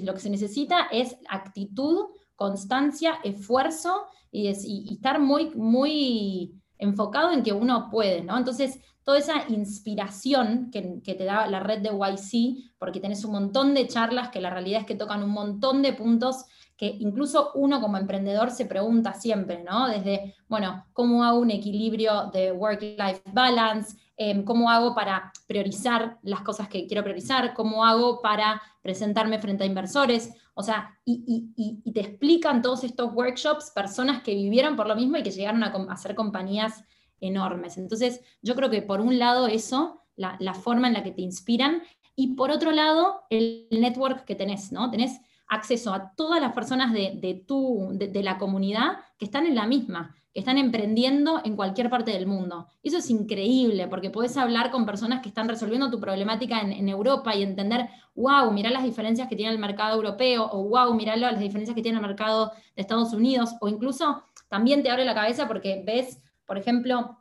lo 0.03 0.15
que 0.15 0.21
se 0.21 0.31
necesita 0.31 0.89
es 0.91 1.17
actitud, 1.29 2.07
constancia, 2.35 3.19
esfuerzo 3.23 4.07
y, 4.37 4.93
estar 4.93 5.19
muy, 5.21 5.51
muy 5.55 6.61
enfocado 6.79 7.33
en 7.33 7.43
que 7.43 7.53
uno 7.53 7.89
puede, 7.91 8.23
¿no? 8.23 8.37
Entonces, 8.37 8.81
toda 9.03 9.19
esa 9.19 9.45
inspiración 9.49 10.71
que, 10.71 11.01
que, 11.03 11.15
te 11.15 11.25
da 11.25 11.47
la 11.47 11.61
red 11.61 11.81
de 11.81 11.91
YC, 11.91 12.75
porque 12.79 13.01
tenés 13.01 13.25
un 13.25 13.33
montón 13.33 13.73
de 13.73 13.87
charlas 13.87 14.29
que 14.29 14.41
la 14.41 14.51
realidad 14.51 14.81
es 14.81 14.87
que 14.87 14.95
tocan 14.95 15.23
un 15.23 15.31
montón 15.31 15.81
de 15.81 15.93
puntos 15.93 16.45
que 16.77 16.95
incluso 16.99 17.53
uno 17.55 17.81
como 17.81 17.97
emprendedor 17.97 18.51
se 18.51 18.67
pregunta 18.67 19.15
siempre, 19.15 19.65
¿no? 19.65 19.89
Desde, 19.89 20.35
bueno, 20.49 20.85
¿cómo 20.93 21.25
hago 21.25 21.39
un 21.39 21.51
equilibrio 21.51 22.31
de 22.33 22.53
work-life 22.53 23.23
balance? 23.33 23.97
Em, 24.19 24.45
¿Cómo 24.45 24.71
hago 24.71 24.95
para 24.95 25.33
priorizar 25.47 26.19
las 26.23 26.41
cosas 26.41 26.69
que 26.69 26.87
quiero 26.87 27.03
priorizar? 27.03 27.53
¿Cómo 27.55 27.85
hago 27.85 28.21
para 28.23 28.63
presentarme 28.83 29.39
frente 29.39 29.65
a 29.65 29.67
inversores? 29.67 30.33
O 30.55 30.63
sea, 30.63 30.99
y, 31.05 31.53
te 31.93 32.01
explican 32.01 32.63
todos 32.63 32.83
estos 32.85 33.13
workshops 33.13 33.71
personas 33.71 34.23
que 34.23 34.35
vivieron 34.35 34.75
por 34.75 34.87
lo 34.87 34.97
mismo 34.97 35.19
y 35.19 35.23
que 35.23 35.31
llegaron 35.31 35.63
a, 35.63 35.67
a 35.67 35.93
hacer 35.93 36.15
compañías 36.15 36.85
enormes. 37.21 37.79
Entonces, 37.79 38.21
yo 38.43 38.55
creo 38.55 38.71
que 38.71 38.83
por 38.83 39.01
un 39.01 39.19
lado 39.19 39.47
eso, 39.47 40.03
la, 40.17 40.55
forma 40.55 40.89
en 40.89 40.95
la 40.95 41.03
que 41.03 41.13
te 41.13 41.23
inspiran, 41.23 41.83
y 42.15 42.35
por 42.35 42.51
otro 42.51 42.73
lado, 42.73 43.25
el 43.31 43.69
network 43.71 44.25
que 44.25 44.35
tenés, 44.35 44.73
¿no? 44.73 44.91
Tenés 44.91 45.21
acceso 45.49 45.93
a 45.93 46.13
todas 46.15 46.41
las 46.41 46.53
personas 46.53 46.93
de, 46.93 47.45
tu, 47.47 47.91
de, 47.93 48.23
la 48.23 48.39
comunidad 48.39 48.99
que 49.19 49.27
están 49.27 49.47
en 49.47 49.55
la 49.55 49.67
misma, 49.67 50.17
están 50.39 50.59
emprendiendo 50.59 51.41
en 51.45 51.57
cualquier 51.57 51.91
parte 51.91 52.13
del 52.13 52.27
mundo. 52.27 52.67
Eso 52.83 52.99
es 52.99 53.11
increíble, 53.11 53.89
porque 53.89 54.11
puedes 54.11 54.37
hablar 54.37 54.71
con 54.71 54.87
personas 54.87 55.23
que 55.23 55.29
están 55.29 55.49
resolviendo 55.49 55.91
tu 55.91 56.01
problemática 56.01 56.61
en, 56.61 56.89
Europa 56.89 57.35
y 57.35 57.43
entender, 57.43 57.89
wow, 58.15 58.51
mirá 58.53 58.71
las 58.71 58.85
diferencias 58.85 59.29
que 59.29 59.37
tiene 59.37 59.53
el 59.53 59.59
mercado 59.59 59.97
europeo, 59.97 60.49
o 60.53 60.65
wow, 60.65 60.95
mirá 60.95 61.17
las 61.17 61.39
diferencias 61.39 61.75
que 61.75 61.83
tiene 61.83 61.99
el 61.99 62.07
mercado 62.07 62.53
de 62.75 62.83
Estados 62.83 63.13
Unidos, 63.13 63.55
o 63.61 63.69
incluso 63.69 64.23
también 64.49 64.83
te 64.83 64.91
abre 64.91 65.05
la 65.05 65.15
cabeza 65.15 65.49
porque 65.49 65.83
ves, 65.85 66.21
por 66.47 66.59
ejemplo, 66.59 67.19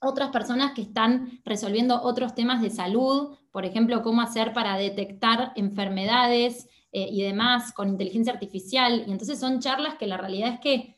otras 0.00 0.30
personas 0.30 0.72
que 0.72 0.82
están 0.82 1.40
resolviendo 1.44 2.02
otros 2.02 2.34
temas 2.34 2.62
de 2.62 2.70
salud, 2.70 3.36
por 3.50 3.64
ejemplo, 3.64 4.02
cómo 4.02 4.22
hacer 4.22 4.52
para 4.52 4.76
detectar 4.76 5.52
enfermedades, 5.56 6.68
eh, 6.94 7.08
y 7.10 7.22
demás 7.22 7.72
con 7.72 7.88
inteligencia 7.88 8.34
artificial. 8.34 9.04
Y 9.06 9.12
entonces 9.12 9.40
son 9.40 9.60
charlas 9.60 9.94
que 9.94 10.06
la 10.06 10.18
realidad 10.18 10.52
es 10.54 10.60
que, 10.60 10.96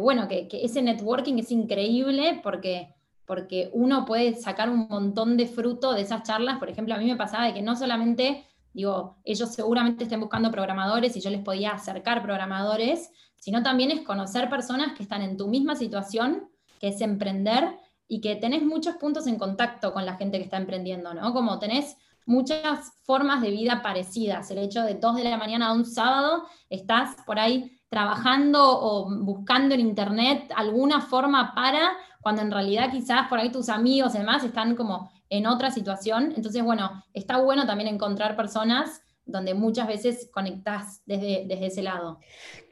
bueno, 0.00 0.28
que, 0.28 0.48
ese 0.50 0.82
networking 0.82 1.38
es 1.38 1.50
increíble 1.50 2.40
porque, 2.42 2.94
porque 3.26 3.70
uno 3.72 4.04
puede 4.04 4.34
sacar 4.34 4.68
un 4.68 4.88
montón 4.88 5.36
de 5.36 5.46
fruto 5.46 5.92
de 5.92 6.02
esas 6.02 6.22
charlas. 6.22 6.58
Por 6.58 6.68
ejemplo, 6.68 6.94
a 6.94 6.98
mí 6.98 7.06
me 7.06 7.16
pasaba 7.16 7.46
de 7.46 7.54
que 7.54 7.62
no 7.62 7.76
solamente, 7.76 8.44
digo, 8.72 9.16
ellos 9.24 9.50
seguramente 9.52 10.04
estén 10.04 10.20
buscando 10.20 10.50
programadores 10.50 11.16
y 11.16 11.20
yo 11.20 11.30
les 11.30 11.42
podía 11.42 11.72
acercar 11.72 12.22
programadores, 12.22 13.10
sino 13.36 13.62
también 13.62 13.90
es 13.90 14.00
conocer 14.00 14.48
personas 14.48 14.96
que 14.96 15.02
están 15.02 15.22
en 15.22 15.36
tu 15.36 15.48
misma 15.48 15.76
situación, 15.76 16.48
que 16.80 16.88
es 16.88 17.00
emprender 17.00 17.76
y 18.08 18.20
que 18.20 18.36
tenés 18.36 18.62
muchos 18.62 18.96
puntos 18.96 19.26
en 19.26 19.36
contacto 19.36 19.92
con 19.92 20.04
la 20.04 20.16
gente 20.16 20.38
que 20.38 20.44
está 20.44 20.56
emprendiendo, 20.56 21.14
¿no? 21.14 21.32
Como 21.32 21.58
tenés 21.58 21.96
muchas 22.26 22.92
formas 23.02 23.42
de 23.42 23.50
vida 23.50 23.82
parecidas. 23.82 24.50
El 24.50 24.58
hecho 24.58 24.82
de 24.82 24.94
dos 24.94 25.16
de 25.16 25.24
la 25.24 25.36
mañana 25.36 25.68
a 25.68 25.72
un 25.72 25.84
sábado 25.84 26.44
estás 26.68 27.16
por 27.26 27.38
ahí 27.38 27.78
trabajando 27.94 28.60
o 28.60 29.08
buscando 29.08 29.72
en 29.72 29.80
internet 29.80 30.50
alguna 30.56 31.00
forma 31.00 31.54
para, 31.54 31.92
cuando 32.20 32.42
en 32.42 32.50
realidad 32.50 32.90
quizás 32.90 33.28
por 33.28 33.38
ahí 33.38 33.52
tus 33.52 33.68
amigos 33.68 34.16
y 34.16 34.18
demás 34.18 34.42
están 34.42 34.74
como 34.74 35.12
en 35.30 35.46
otra 35.46 35.70
situación. 35.70 36.32
Entonces, 36.36 36.60
bueno, 36.64 37.04
está 37.12 37.36
bueno 37.36 37.66
también 37.66 37.88
encontrar 37.88 38.34
personas 38.34 39.00
donde 39.24 39.54
muchas 39.54 39.86
veces 39.86 40.28
conectás 40.32 41.02
desde, 41.06 41.44
desde 41.46 41.66
ese 41.66 41.82
lado. 41.82 42.18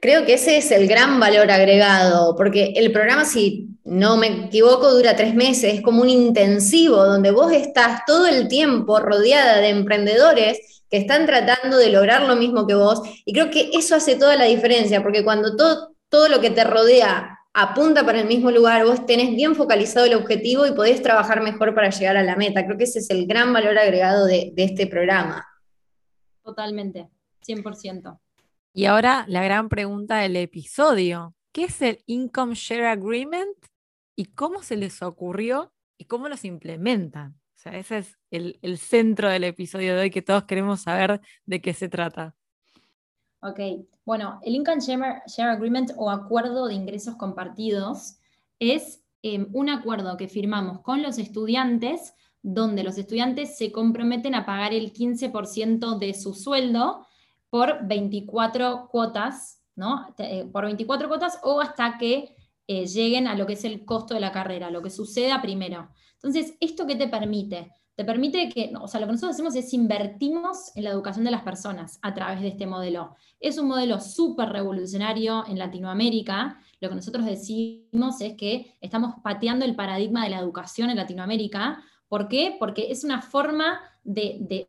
Creo 0.00 0.26
que 0.26 0.34
ese 0.34 0.58
es 0.58 0.72
el 0.72 0.88
gran 0.88 1.20
valor 1.20 1.52
agregado, 1.52 2.34
porque 2.34 2.72
el 2.74 2.90
programa, 2.90 3.24
si 3.24 3.68
no 3.84 4.16
me 4.16 4.46
equivoco, 4.46 4.92
dura 4.92 5.14
tres 5.14 5.36
meses, 5.36 5.74
es 5.74 5.82
como 5.82 6.02
un 6.02 6.10
intensivo 6.10 6.96
donde 6.96 7.30
vos 7.30 7.52
estás 7.52 8.02
todo 8.08 8.26
el 8.26 8.48
tiempo 8.48 8.98
rodeada 8.98 9.58
de 9.58 9.68
emprendedores 9.68 10.81
que 10.92 10.98
están 10.98 11.24
tratando 11.24 11.78
de 11.78 11.88
lograr 11.88 12.28
lo 12.28 12.36
mismo 12.36 12.66
que 12.66 12.74
vos, 12.74 13.00
y 13.24 13.32
creo 13.32 13.50
que 13.50 13.70
eso 13.72 13.96
hace 13.96 14.14
toda 14.16 14.36
la 14.36 14.44
diferencia, 14.44 15.02
porque 15.02 15.24
cuando 15.24 15.56
todo, 15.56 15.96
todo 16.10 16.28
lo 16.28 16.38
que 16.38 16.50
te 16.50 16.64
rodea 16.64 17.38
apunta 17.54 18.04
para 18.04 18.20
el 18.20 18.26
mismo 18.26 18.50
lugar, 18.50 18.84
vos 18.84 19.06
tenés 19.06 19.34
bien 19.34 19.54
focalizado 19.54 20.04
el 20.04 20.12
objetivo 20.12 20.66
y 20.66 20.72
podés 20.72 21.00
trabajar 21.00 21.42
mejor 21.42 21.74
para 21.74 21.88
llegar 21.88 22.18
a 22.18 22.22
la 22.22 22.36
meta. 22.36 22.66
Creo 22.66 22.76
que 22.76 22.84
ese 22.84 22.98
es 22.98 23.08
el 23.08 23.26
gran 23.26 23.54
valor 23.54 23.78
agregado 23.78 24.26
de, 24.26 24.52
de 24.54 24.64
este 24.64 24.86
programa. 24.86 25.46
Totalmente, 26.44 27.08
100%. 27.46 28.20
Y 28.74 28.84
ahora 28.84 29.24
la 29.28 29.42
gran 29.42 29.70
pregunta 29.70 30.18
del 30.18 30.36
episodio. 30.36 31.34
¿Qué 31.52 31.64
es 31.64 31.80
el 31.80 32.02
Income 32.04 32.54
Share 32.54 32.84
Agreement 32.84 33.56
y 34.14 34.26
cómo 34.26 34.62
se 34.62 34.76
les 34.76 35.00
ocurrió 35.00 35.72
y 35.96 36.04
cómo 36.04 36.28
los 36.28 36.44
implementan? 36.44 37.41
Sea, 37.62 37.78
ese 37.78 37.98
es 37.98 38.18
el, 38.32 38.76
centro 38.76 39.30
del 39.30 39.44
episodio 39.44 39.94
de 39.94 40.00
hoy 40.00 40.10
que 40.10 40.20
todos 40.20 40.42
queremos 40.44 40.80
saber 40.80 41.20
de 41.46 41.60
qué 41.60 41.72
se 41.72 41.88
trata. 41.88 42.34
Ok, 43.40 43.60
bueno, 44.04 44.40
el 44.42 44.56
Income 44.56 44.80
Share, 44.80 45.48
Agreement 45.48 45.92
o 45.96 46.10
acuerdo 46.10 46.66
de 46.66 46.74
ingresos 46.74 47.14
compartidos 47.14 48.16
es 48.58 49.04
em, 49.22 49.48
un 49.52 49.68
acuerdo 49.68 50.16
que 50.16 50.26
firmamos 50.26 50.80
con 50.80 51.02
los 51.02 51.18
estudiantes 51.18 52.14
donde 52.42 52.82
los 52.82 52.98
estudiantes 52.98 53.56
se 53.56 53.70
comprometen 53.70 54.34
a 54.34 54.44
pagar 54.44 54.74
el 54.74 54.92
15% 54.92 55.98
de 56.00 56.14
su 56.14 56.34
sueldo 56.34 57.06
por 57.48 57.86
24 57.86 58.88
cuotas 58.90 59.60
¿no? 59.76 60.12
Eh, 60.18 60.46
por 60.52 60.64
24 60.64 61.06
cuotas 61.06 61.38
o 61.44 61.60
hasta 61.60 61.96
que 61.96 62.34
eh, 62.66 62.86
lleguen 62.86 63.26
a 63.26 63.34
lo 63.34 63.46
que 63.46 63.54
es 63.54 63.64
el 63.64 63.84
costo 63.84 64.14
de 64.14 64.20
la 64.20 64.32
carrera, 64.32 64.70
lo 64.70 64.82
que 64.82 64.90
suceda 64.90 65.42
primero. 65.42 65.90
Entonces, 66.14 66.54
¿esto 66.60 66.86
qué 66.86 66.96
te 66.96 67.08
permite? 67.08 67.72
Te 67.94 68.04
permite 68.04 68.48
que, 68.48 68.72
o 68.80 68.88
sea, 68.88 69.00
lo 69.00 69.06
que 69.06 69.12
nosotros 69.12 69.34
hacemos 69.34 69.54
es 69.54 69.74
invertimos 69.74 70.74
en 70.76 70.84
la 70.84 70.90
educación 70.90 71.24
de 71.24 71.30
las 71.30 71.42
personas 71.42 71.98
a 72.00 72.14
través 72.14 72.40
de 72.40 72.48
este 72.48 72.66
modelo. 72.66 73.16
Es 73.38 73.58
un 73.58 73.68
modelo 73.68 74.00
súper 74.00 74.48
revolucionario 74.48 75.44
en 75.46 75.58
Latinoamérica. 75.58 76.58
Lo 76.80 76.88
que 76.88 76.94
nosotros 76.94 77.26
decimos 77.26 78.20
es 78.20 78.34
que 78.34 78.74
estamos 78.80 79.16
pateando 79.22 79.66
el 79.66 79.76
paradigma 79.76 80.24
de 80.24 80.30
la 80.30 80.38
educación 80.38 80.88
en 80.88 80.96
Latinoamérica. 80.96 81.82
¿Por 82.08 82.28
qué? 82.28 82.56
Porque 82.58 82.90
es 82.90 83.04
una 83.04 83.20
forma 83.20 83.80
de, 84.04 84.68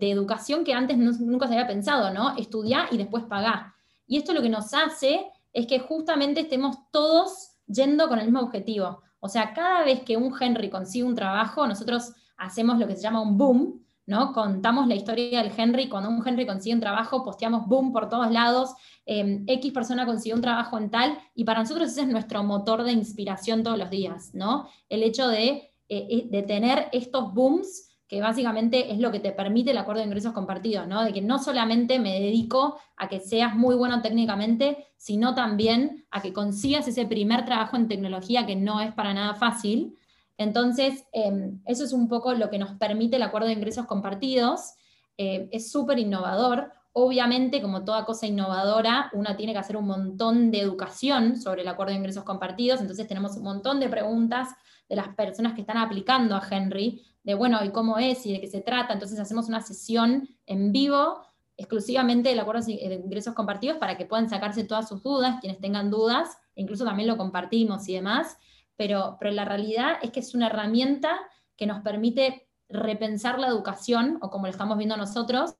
educación 0.00 0.64
que 0.64 0.72
antes 0.72 0.96
nunca 0.96 1.46
se 1.46 1.54
había 1.54 1.66
pensado, 1.66 2.12
¿no? 2.14 2.36
Estudiar 2.36 2.88
y 2.92 2.96
después 2.96 3.24
pagar. 3.24 3.74
Y 4.06 4.16
esto 4.16 4.32
lo 4.32 4.42
que 4.42 4.48
nos 4.48 4.72
hace 4.72 5.26
es 5.54 5.66
que 5.66 5.78
justamente 5.78 6.42
estemos 6.42 6.76
todos 6.90 7.52
yendo 7.66 8.08
con 8.08 8.18
el 8.18 8.26
mismo 8.26 8.40
objetivo. 8.40 9.02
O 9.20 9.28
sea, 9.28 9.54
cada 9.54 9.84
vez 9.84 10.02
que 10.02 10.18
un 10.18 10.34
Henry 10.38 10.68
consigue 10.68 11.04
un 11.04 11.14
trabajo, 11.14 11.66
nosotros 11.66 12.12
hacemos 12.36 12.78
lo 12.78 12.86
que 12.86 12.96
se 12.96 13.02
llama 13.02 13.22
un 13.22 13.38
boom, 13.38 13.82
¿no? 14.06 14.32
Contamos 14.34 14.86
la 14.86 14.96
historia 14.96 15.42
del 15.42 15.52
Henry, 15.56 15.88
cuando 15.88 16.10
un 16.10 16.26
Henry 16.26 16.44
consigue 16.44 16.74
un 16.74 16.80
trabajo, 16.80 17.24
posteamos 17.24 17.66
boom 17.66 17.92
por 17.92 18.08
todos 18.08 18.30
lados, 18.30 18.74
em, 19.06 19.44
X 19.46 19.72
persona 19.72 20.04
consigue 20.04 20.34
un 20.34 20.42
trabajo 20.42 20.76
en 20.76 20.90
tal, 20.90 21.16
y 21.34 21.44
para 21.44 21.60
nosotros 21.60 21.88
ese 21.90 22.02
es 22.02 22.08
nuestro 22.08 22.42
motor 22.42 22.82
de 22.82 22.92
inspiración 22.92 23.62
todos 23.62 23.78
los 23.78 23.88
días, 23.88 24.34
¿no? 24.34 24.68
El 24.90 25.02
hecho 25.02 25.28
de, 25.28 25.48
eh, 25.48 25.72
eh, 25.88 26.28
de 26.30 26.42
tener 26.42 26.88
estos 26.92 27.32
booms 27.32 27.88
que 28.14 28.20
básicamente 28.20 28.92
es 28.92 29.00
lo 29.00 29.10
que 29.10 29.18
te 29.18 29.32
permite 29.32 29.72
el 29.72 29.78
acuerdo 29.78 30.00
de 30.00 30.06
ingresos 30.06 30.32
compartidos, 30.32 30.86
¿no? 30.86 31.02
De 31.02 31.12
que 31.12 31.20
no 31.20 31.38
solamente 31.38 31.98
me 31.98 32.20
dedico 32.20 32.78
a 32.96 33.08
que 33.08 33.18
seas 33.18 33.56
muy 33.56 33.74
bueno 33.74 34.02
técnicamente, 34.02 34.86
sino 34.96 35.34
también 35.34 36.06
a 36.10 36.22
que 36.22 36.32
consigas 36.32 36.86
ese 36.86 37.06
primer 37.06 37.44
trabajo 37.44 37.76
en 37.76 37.88
tecnología 37.88 38.46
que 38.46 38.56
no 38.56 38.80
es 38.80 38.92
para 38.94 39.14
nada 39.14 39.34
fácil, 39.34 39.96
entonces, 40.36 41.04
em, 41.12 41.60
eso 41.64 41.84
es 41.84 41.92
un 41.92 42.08
poco 42.08 42.34
lo 42.34 42.50
que 42.50 42.58
nos 42.58 42.72
permite 42.74 43.16
el 43.16 43.22
acuerdo 43.22 43.46
de 43.46 43.54
ingresos 43.54 43.86
compartidos. 43.86 44.74
Eh, 45.16 45.48
es 45.52 45.70
súper 45.70 45.98
innovador. 45.98 46.72
Obviamente, 46.92 47.62
como 47.62 47.84
toda 47.84 48.04
cosa 48.04 48.26
innovadora, 48.26 49.10
una 49.12 49.36
tiene 49.36 49.52
que 49.52 49.58
hacer 49.58 49.76
un 49.76 49.86
montón 49.86 50.50
de 50.50 50.60
educación 50.60 51.36
sobre 51.36 51.62
el 51.62 51.68
acuerdo 51.68 51.92
de 51.92 51.98
ingresos 51.98 52.24
compartidos. 52.24 52.80
Entonces, 52.80 53.06
tenemos 53.06 53.36
un 53.36 53.44
montón 53.44 53.80
de 53.80 53.88
preguntas 53.88 54.48
de 54.88 54.96
las 54.96 55.08
personas 55.14 55.54
que 55.54 55.60
están 55.62 55.76
aplicando 55.76 56.36
a 56.36 56.42
Henry, 56.48 57.02
de 57.24 57.34
bueno, 57.34 57.64
¿y 57.64 57.70
cómo 57.70 57.98
es? 57.98 58.24
¿Y 58.26 58.32
de 58.32 58.40
qué 58.40 58.46
se 58.46 58.60
trata? 58.60 58.92
Entonces, 58.92 59.18
hacemos 59.18 59.48
una 59.48 59.60
sesión 59.60 60.28
en 60.46 60.70
vivo 60.70 61.22
exclusivamente 61.56 62.28
del 62.28 62.40
acuerdo 62.40 62.64
de 62.64 63.02
ingresos 63.04 63.34
compartidos 63.34 63.78
para 63.78 63.96
que 63.96 64.06
puedan 64.06 64.28
sacarse 64.28 64.64
todas 64.64 64.88
sus 64.88 65.02
dudas, 65.02 65.40
quienes 65.40 65.60
tengan 65.60 65.90
dudas, 65.90 66.36
incluso 66.54 66.84
también 66.84 67.08
lo 67.08 67.16
compartimos 67.16 67.88
y 67.88 67.94
demás 67.94 68.36
pero, 68.76 69.18
la 69.20 69.44
realidad 69.44 69.96
es 70.02 70.10
que 70.10 70.20
es 70.20 70.34
una 70.34 70.48
herramienta 70.48 71.20
que 71.56 71.66
nos 71.66 71.82
permite 71.82 72.48
repensar 72.68 73.38
la 73.38 73.48
educación, 73.48 74.18
o 74.20 74.30
como 74.30 74.46
lo 74.46 74.50
estamos 74.50 74.76
viendo 74.76 74.96
nosotros, 74.96 75.54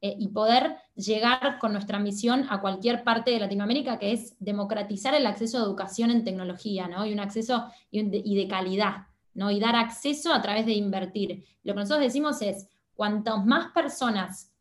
eh, 0.00 0.14
y 0.18 0.28
poder 0.28 0.76
llegar 0.94 1.58
con 1.58 1.72
nuestra 1.72 1.98
misión 1.98 2.46
a 2.50 2.60
cualquier 2.60 3.04
parte 3.04 3.30
de 3.30 3.40
Latinoamérica, 3.40 3.98
que 3.98 4.12
es 4.12 4.36
democratizar 4.38 5.14
el 5.14 5.26
acceso 5.26 5.58
a 5.58 5.62
educación 5.62 6.10
en 6.10 6.24
tecnología, 6.24 6.88
¿no? 6.88 7.06
Y 7.06 7.12
un 7.12 7.20
acceso 7.20 7.66
y, 7.90 8.02
de, 8.36 8.48
calidad, 8.48 9.06
¿no? 9.34 9.50
Y 9.50 9.60
dar 9.60 9.76
acceso 9.76 10.32
a 10.32 10.42
través 10.42 10.66
de 10.66 10.72
invertir. 10.72 11.44
Lo 11.62 11.74
que 11.74 11.80
nosotros 11.80 12.00
decimos 12.00 12.42
es, 12.42 12.68
cuantas 12.94 13.44
más 13.44 13.72
personas 13.72 14.52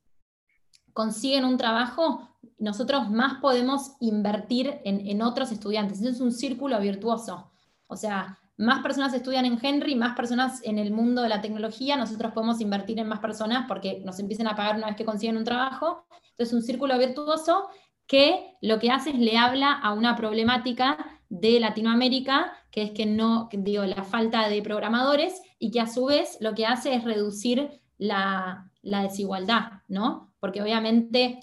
consiguen 0.93 1.45
un 1.45 1.57
trabajo, 1.57 2.27
nosotros 2.57 3.09
más 3.09 3.39
podemos 3.41 3.93
invertir 3.99 4.79
en, 4.83 5.07
en 5.07 5.21
otros 5.21 5.51
estudiantes. 5.51 6.01
es 6.01 6.19
un 6.19 6.31
círculo 6.31 6.79
virtuoso. 6.79 7.51
O 7.87 7.95
sea, 7.95 8.37
más 8.57 8.83
personas 8.83 9.13
estudian 9.13 9.45
en 9.45 9.57
Henry, 9.61 9.95
más 9.95 10.15
personas 10.15 10.61
en 10.63 10.77
el 10.77 10.91
mundo 10.91 11.23
de 11.23 11.29
la 11.29 11.41
tecnología, 11.41 11.97
nosotros 11.97 12.31
podemos 12.31 12.61
invertir 12.61 12.99
en 12.99 13.07
más 13.07 13.19
personas 13.19 13.65
porque 13.67 14.01
nos 14.05 14.19
empiecen 14.19 14.47
a 14.47 14.55
pagar 14.55 14.75
una 14.75 14.87
vez 14.87 14.95
que 14.95 15.05
consiguen 15.05 15.37
un 15.37 15.43
trabajo. 15.43 16.05
Entonces, 16.31 16.53
un 16.53 16.61
círculo 16.61 16.97
virtuoso 16.97 17.69
que 18.05 18.57
lo 18.61 18.77
que 18.77 18.91
hace 18.91 19.11
es 19.11 19.17
le 19.17 19.37
habla 19.37 19.71
a 19.73 19.93
una 19.93 20.15
problemática 20.15 21.20
de 21.31 21.61
Latinoamérica, 21.61 22.51
que 22.71 22.83
es 22.83 22.91
que 22.91 23.05
no, 23.05 23.47
digo, 23.53 23.85
la 23.85 24.03
falta 24.03 24.49
de 24.49 24.61
programadores 24.61 25.41
y 25.57 25.71
que 25.71 25.79
a 25.79 25.87
su 25.87 26.05
vez 26.05 26.37
lo 26.41 26.53
que 26.53 26.65
hace 26.65 26.93
es 26.93 27.05
reducir 27.05 27.81
la, 27.97 28.69
la 28.81 29.03
desigualdad, 29.03 29.81
¿no? 29.87 30.33
Porque 30.41 30.61
obviamente 30.61 31.39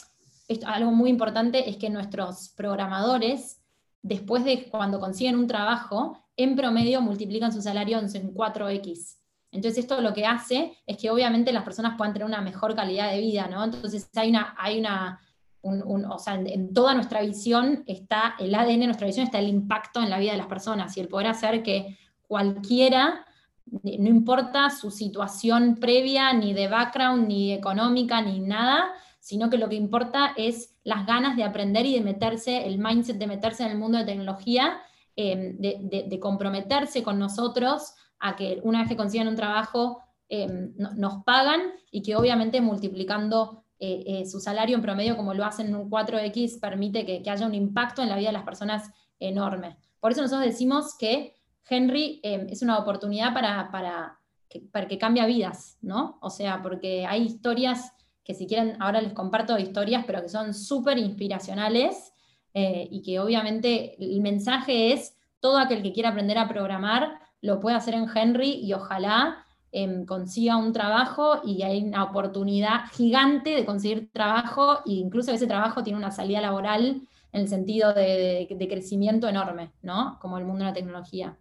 algo 0.66 0.90
muy 0.90 1.08
importante 1.08 1.70
es 1.70 1.78
que 1.78 1.88
nuestros 1.88 2.50
programadores, 2.50 3.62
después 4.02 4.44
de 4.44 4.68
cuando 4.68 5.00
consiguen 5.00 5.36
un 5.36 5.46
trabajo, 5.46 6.22
en 6.36 6.54
promedio 6.54 7.00
multiplican 7.00 7.52
su 7.52 7.62
salario 7.62 7.98
en 7.98 8.08
4X. 8.08 9.16
Entonces 9.52 9.78
esto 9.78 10.02
lo 10.02 10.12
que 10.12 10.26
hace 10.26 10.76
es 10.86 10.98
que 10.98 11.10
obviamente 11.10 11.50
las 11.50 11.64
personas 11.64 11.96
puedan 11.96 12.12
tener 12.12 12.26
una 12.26 12.42
mejor 12.42 12.74
calidad 12.74 13.10
de 13.10 13.20
vida, 13.20 13.48
¿no? 13.48 13.64
Entonces 13.64 14.10
hay 14.14 14.28
una, 14.28 14.54
hay 14.58 14.78
una 14.78 15.18
en, 15.62 16.72
toda 16.72 16.94
nuestra 16.94 17.22
visión 17.22 17.84
está 17.86 18.34
el 18.38 18.54
ADN, 18.54 18.86
nuestra 18.86 19.06
visión 19.06 19.24
está 19.24 19.38
el 19.38 19.48
impacto 19.48 20.00
en 20.00 20.10
la 20.10 20.18
vida 20.18 20.32
de 20.32 20.38
las 20.38 20.46
personas 20.46 20.96
y 20.96 21.00
el 21.00 21.08
poder 21.08 21.28
hacer 21.28 21.62
que 21.62 21.98
cualquiera, 22.26 23.24
no 23.66 24.08
importa 24.08 24.70
su 24.70 24.90
situación 24.90 25.76
previa, 25.80 26.32
ni 26.32 26.54
de 26.54 26.68
background, 26.68 27.26
ni 27.26 27.52
económica, 27.52 28.20
ni 28.22 28.40
nada, 28.40 28.92
sino 29.20 29.50
que 29.50 29.58
lo 29.58 29.68
que 29.68 29.76
importa 29.76 30.32
es 30.36 30.74
las 30.84 31.06
ganas 31.06 31.36
de 31.36 31.44
aprender 31.44 31.84
y 31.86 31.94
de 31.94 32.00
meterse, 32.00 32.66
el 32.66 32.78
mindset 32.78 33.18
de 33.18 33.26
meterse 33.26 33.64
en 33.64 33.72
el 33.72 33.78
mundo 33.78 33.98
de 33.98 34.04
tecnología 34.04 34.80
Em, 35.20 35.58
de, 35.58 36.20
comprometerse 36.20 37.02
con 37.02 37.18
nosotros 37.18 37.92
a 38.20 38.36
que 38.36 38.60
una 38.62 38.78
vez 38.78 38.88
que 38.88 38.96
consigan 38.96 39.26
un 39.26 39.34
trabajo 39.34 40.00
em, 40.28 40.72
nos 40.76 41.24
pagan 41.24 41.60
y 41.90 42.02
que 42.02 42.14
obviamente 42.14 42.60
multiplicando 42.60 43.64
eh, 43.80 44.02
eh, 44.06 44.26
su 44.26 44.40
salario 44.40 44.76
en 44.76 44.82
promedio 44.82 45.16
como 45.16 45.34
lo 45.34 45.44
hacen 45.44 45.68
en 45.68 45.76
un 45.76 45.90
4X 45.90 46.60
permite 46.60 47.06
que, 47.06 47.30
haya 47.30 47.46
un 47.46 47.54
impacto 47.54 48.02
en 48.02 48.08
la 48.08 48.16
vida 48.16 48.28
de 48.28 48.34
las 48.34 48.44
personas 48.44 48.90
enorme. 49.20 49.76
Por 50.00 50.12
eso 50.12 50.22
nosotros 50.22 50.46
decimos 50.46 50.96
que 50.98 51.34
Henry 51.68 52.20
em, 52.22 52.48
es 52.48 52.62
una 52.62 52.78
oportunidad 52.78 53.32
para, 53.34 53.70
para, 53.70 54.18
que, 54.48 54.60
para 54.60 54.88
que 54.88 54.98
cambie 54.98 55.24
vidas, 55.26 55.78
¿no? 55.80 56.18
O 56.20 56.30
sea, 56.30 56.62
porque 56.62 57.06
hay 57.06 57.22
historias 57.22 57.92
que 58.24 58.34
si 58.34 58.46
quieren, 58.46 58.76
ahora 58.80 59.00
les 59.00 59.14
comparto 59.14 59.58
historias, 59.58 60.04
pero 60.06 60.20
que 60.20 60.28
son 60.28 60.52
súper 60.54 60.98
inspiracionales 60.98 62.12
eh, 62.54 62.86
y 62.90 63.02
que 63.02 63.20
obviamente 63.20 63.96
el 63.98 64.20
mensaje 64.20 64.92
es 64.92 65.16
todo 65.40 65.58
aquel 65.58 65.82
que 65.82 65.92
quiera 65.92 66.10
aprender 66.10 66.36
a 66.36 66.48
programar 66.48 67.20
lo 67.40 67.60
puede 67.60 67.76
hacer 67.76 67.94
en 67.94 68.06
Henry 68.12 68.50
y 68.50 68.72
ojalá 68.72 69.44
em, 69.72 70.04
consiga 70.06 70.56
un 70.56 70.72
trabajo 70.72 71.40
y 71.44 71.62
hay 71.62 71.82
una 71.82 72.04
oportunidad 72.04 72.86
gigante 72.92 73.50
de 73.50 73.64
conseguir 73.64 74.10
trabajo 74.12 74.78
e 74.86 74.92
incluso 74.92 75.32
ese 75.32 75.46
trabajo 75.46 75.82
tiene 75.82 75.98
una 75.98 76.10
salida 76.10 76.40
laboral 76.40 77.02
en 77.32 77.40
el 77.40 77.48
sentido 77.48 77.92
de, 77.92 78.48
de 78.50 78.68
crecimiento 78.68 79.28
enorme, 79.28 79.72
¿no? 79.82 80.18
Como 80.20 80.38
el 80.38 80.44
mundo 80.44 80.64
de 80.64 80.70
la 80.70 80.74
tecnología. 80.74 81.36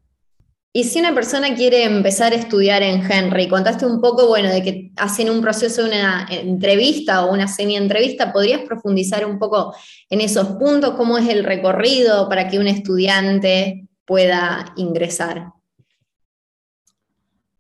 Y 0.74 0.84
si 0.84 1.00
una 1.00 1.16
persona 1.16 1.56
quiere 1.56 1.86
empezar 1.86 2.34
a 2.34 2.36
estudiar 2.36 2.84
en 2.84 3.02
Henry, 3.10 3.48
contaste 3.48 3.86
un 3.86 4.00
poco, 4.00 4.28
bueno, 4.28 4.50
de 4.50 4.62
que 4.62 4.92
hacen 4.98 5.30
un 5.30 5.42
proceso 5.42 5.82
de 5.82 5.88
una 5.88 6.28
entrevista 6.30 7.26
o 7.26 7.34
una 7.34 7.48
semi-entrevista, 7.48 8.32
¿podrías 8.32 8.62
profundizar 8.62 9.26
un 9.26 9.40
poco 9.40 9.74
en 10.10 10.22
esos 10.22 10.50
puntos? 10.50 10.92
¿Cómo 10.92 11.18
es 11.18 11.28
el 11.30 11.46
recorrido 11.46 12.30
para 12.30 12.48
que 12.48 12.60
un 12.60 12.68
estudiante 12.68 13.88
pueda 14.06 14.74
ingresar? 14.76 15.48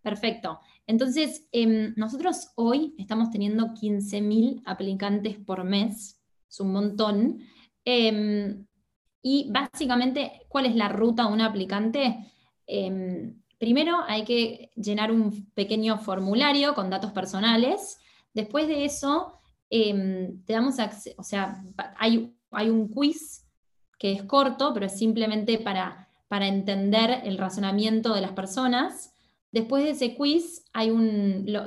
Perfecto. 0.07 0.61
Entonces, 0.85 1.49
em, 1.51 1.93
nosotros 1.97 2.53
hoy 2.55 2.95
estamos 2.97 3.29
teniendo 3.29 3.73
15.000 3.73 4.61
aplicantes 4.63 5.37
por 5.37 5.65
mes, 5.65 6.17
es 6.49 6.59
un 6.61 6.71
montón. 6.71 7.39
Em, 7.83 8.65
y 9.21 9.51
básicamente, 9.51 10.43
¿cuál 10.47 10.65
es 10.65 10.75
la 10.77 10.87
ruta 10.87 11.23
de 11.27 11.33
un 11.33 11.41
aplicante? 11.41 12.31
Em, 12.65 13.37
primero 13.57 13.97
hay 14.07 14.23
que 14.23 14.71
llenar 14.77 15.11
un 15.11 15.51
pequeño 15.53 15.97
formulario 15.97 16.73
con 16.73 16.89
datos 16.89 17.11
personales. 17.11 17.99
Después 18.33 18.69
de 18.69 18.85
eso, 18.85 19.41
te 19.69 20.53
damos 20.53 20.79
acceso, 20.79 21.17
o 21.19 21.23
sea, 21.23 21.61
hay, 21.97 22.33
hay, 22.51 22.69
un 22.69 22.87
quiz 22.87 23.45
que 23.99 24.13
es 24.13 24.23
corto, 24.23 24.73
pero 24.73 24.85
es 24.85 24.97
simplemente 24.97 25.57
para, 25.57 26.07
para 26.29 26.47
entender 26.47 27.23
el 27.25 27.37
razonamiento 27.37 28.13
de 28.13 28.21
las 28.21 28.31
personas. 28.31 29.11
Después 29.51 29.83
de 29.83 29.91
ese 29.91 30.15
quiz, 30.15 30.65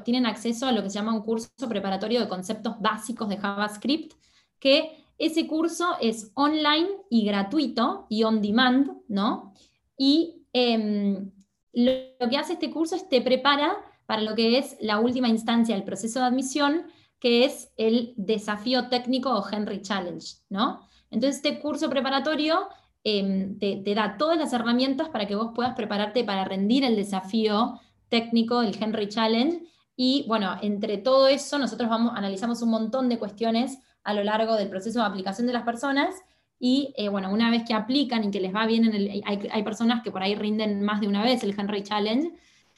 tienen 0.04 0.26
acceso 0.26 0.66
a 0.66 0.72
lo 0.72 0.82
que 0.82 0.90
se 0.90 0.98
llama 0.98 1.14
un 1.14 1.22
curso 1.22 1.50
preparatorio 1.68 2.20
de 2.20 2.28
conceptos 2.28 2.74
básicos 2.80 3.28
de 3.28 3.38
JavaScript, 3.38 4.14
que 4.58 5.04
ese 5.18 5.46
curso 5.46 5.96
es 6.00 6.30
online 6.34 6.88
y 7.10 7.24
gratuito 7.24 8.06
y 8.08 8.24
on 8.24 8.40
demand, 8.40 8.92
¿no? 9.08 9.54
Y 9.96 10.40
Em, 10.52 11.30
lo, 11.72 12.28
que 12.28 12.36
hace 12.36 12.54
este 12.54 12.70
curso 12.70 12.96
es 12.96 13.08
te 13.08 13.20
prepara 13.20 13.76
para 14.06 14.22
lo 14.22 14.34
que 14.34 14.58
es 14.58 14.76
la 14.80 14.98
última 14.98 15.28
instancia 15.28 15.74
del 15.74 15.84
proceso 15.84 16.20
de 16.20 16.26
admisión, 16.26 16.86
que 17.20 17.44
es 17.44 17.70
el 17.76 18.14
desafío 18.16 18.88
técnico 18.88 19.30
o 19.30 19.44
Henry 19.48 19.82
Challenge, 19.82 20.26
¿no? 20.48 20.80
Entonces, 21.10 21.36
este 21.36 21.60
curso 21.60 21.88
preparatorio 21.88 22.68
em, 23.04 23.58
te, 23.58 23.94
da 23.94 24.16
todas 24.18 24.38
las 24.38 24.52
herramientas 24.52 25.08
para 25.08 25.26
que 25.26 25.34
vos 25.34 25.52
puedas 25.54 25.74
prepararte 25.74 26.24
para 26.24 26.44
rendir 26.44 26.84
el 26.84 26.96
desafío 26.96 27.80
técnico 28.08 28.60
del 28.60 28.76
Henry 28.80 29.08
Challenge. 29.08 29.62
Y 29.96 30.24
bueno, 30.28 30.56
entre 30.62 30.98
todo 30.98 31.28
eso, 31.28 31.58
nosotros 31.58 31.88
vamos, 31.88 32.12
analizamos 32.16 32.62
un 32.62 32.70
montón 32.70 33.08
de 33.08 33.18
cuestiones 33.18 33.78
a 34.02 34.14
lo 34.14 34.24
largo 34.24 34.56
del 34.56 34.68
proceso 34.68 35.00
de 35.00 35.06
aplicación 35.06 35.46
de 35.46 35.52
las 35.52 35.62
personas. 35.62 36.14
Y 36.58 36.92
eh, 36.96 37.08
bueno, 37.08 37.32
una 37.32 37.50
vez 37.50 37.62
que 37.66 37.74
aplican 37.74 38.24
y 38.24 38.30
que 38.30 38.40
les 38.40 38.54
va 38.54 38.66
bien, 38.66 38.92
hay, 38.92 39.48
hay, 39.50 39.62
personas 39.62 40.02
que 40.02 40.10
por 40.10 40.22
ahí 40.22 40.34
rinden 40.34 40.82
más 40.82 41.00
de 41.00 41.08
una 41.08 41.22
vez 41.22 41.42
el 41.42 41.58
Henry 41.58 41.82
Challenge, 41.82 42.30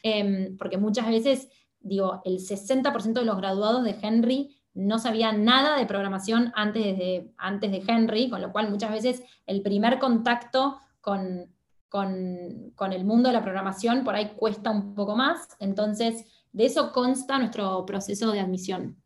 em, 0.05 0.57
porque 0.57 0.79
muchas 0.79 1.09
veces, 1.09 1.49
digo, 1.81 2.23
el 2.25 2.39
60% 2.39 3.21
de 3.21 3.27
los 3.27 3.37
graduados 3.37 3.83
de 3.83 3.97
Henry 4.01 4.57
no 4.75 4.99
sabía 4.99 5.33
nada 5.33 5.77
de 5.77 5.87
programación 5.87 6.53
antes 6.55 6.99
de, 6.99 7.31
antes 7.37 7.71
de 7.71 7.83
Henry, 7.87 8.31
con 8.31 8.41
lo 8.41 8.53
cual 8.53 8.71
muchas 8.71 8.91
veces 8.91 9.23
el 9.47 9.63
primer 9.63 9.99
contacto 9.99 10.79
con, 11.01 11.53
con, 11.89 12.93
el 12.93 13.05
mundo 13.05 13.29
de 13.29 13.35
la 13.35 13.43
programación 13.43 14.03
por 14.03 14.15
ahí 14.15 14.33
cuesta 14.37 14.71
un 14.71 14.95
poco 14.95 15.15
más. 15.15 15.49
Entonces, 15.61 16.25
de 16.53 16.65
eso 16.65 16.93
consta 16.93 17.39
nuestro 17.39 17.85
proceso 17.85 18.33
de 18.33 18.41
admisión. 18.41 18.97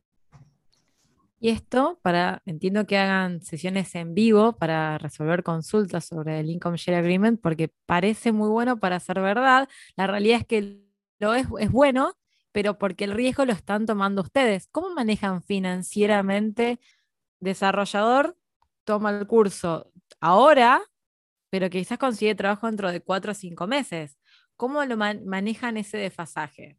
Y 1.38 1.50
esto 1.50 1.98
para, 2.00 2.42
entiendo 2.46 2.86
que 2.86 2.96
hagan 2.96 3.42
sesiones 3.42 3.94
en 3.94 4.14
vivo 4.14 4.52
para 4.52 4.98
resolver 4.98 5.42
consultas 5.42 6.06
sobre 6.06 6.40
el 6.40 6.48
Income 6.48 6.78
Share 6.78 6.98
Agreement, 6.98 7.40
porque 7.40 7.72
parece 7.86 8.32
muy 8.32 8.48
bueno 8.48 8.78
para 8.78 9.00
ser 9.00 9.20
verdad. 9.20 9.68
La 9.96 10.06
realidad 10.06 10.40
es 10.40 10.46
que 10.46 10.80
lo 11.18 11.34
es, 11.34 11.46
es 11.58 11.70
bueno, 11.70 12.14
pero 12.56 12.78
porque 12.78 13.04
el 13.04 13.12
riesgo 13.12 13.44
lo 13.44 13.52
están 13.52 13.84
tomando 13.84 14.22
ustedes. 14.22 14.66
¿Cómo 14.68 14.88
manejan 14.94 15.42
financieramente? 15.42 16.80
Desarrollador 17.38 18.38
toma 18.84 19.10
el 19.10 19.26
curso 19.26 19.92
ahora, 20.20 20.80
pero 21.50 21.68
quizás 21.68 21.98
consigue 21.98 22.34
trabajo 22.34 22.66
dentro 22.66 22.90
de 22.90 23.02
cuatro 23.02 23.32
o 23.32 23.34
cinco 23.34 23.66
meses. 23.66 24.16
¿Cómo 24.56 24.82
lo 24.86 24.96
manejan 24.96 25.76
ese 25.76 25.98
desfasaje? 25.98 26.78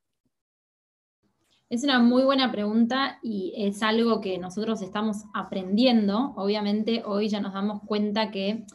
Es 1.70 1.84
una 1.84 2.00
muy 2.00 2.24
buena 2.24 2.52
pregunta 2.52 3.20
y 3.22 3.54
es 3.56 3.84
algo 3.84 4.20
que 4.20 4.40
nosotros 4.40 4.82
estamos 4.82 5.26
aprendiendo. 5.36 6.34
Obviamente 6.38 7.04
hoy 7.06 7.30
ya 7.30 7.40
nos 7.40 7.54
damos 7.54 7.84
cuenta 7.86 8.32
que, 8.32 8.66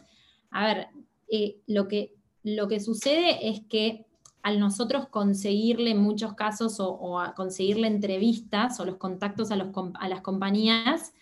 a 0.51 0.65
ver, 0.67 0.87
eh, 1.29 1.57
lo, 1.67 1.89
que, 1.89 2.15
lo 2.43 2.69
que 2.69 2.79
sucede 2.79 3.49
es 3.49 3.59
que 3.67 4.05
al 4.43 4.59
nosotros 4.59 5.07
conseguirle 5.07 5.91
en 5.91 6.01
muchos 6.01 6.33
casos 6.33 6.75
o, 6.79 7.17
conseguirle 7.35 7.87
entrevistas 7.87 8.79
o 8.79 8.85
los 8.85 8.97
contactos 8.97 9.51
a, 9.51 9.55
las 9.55 10.21
compañías, 10.21 11.13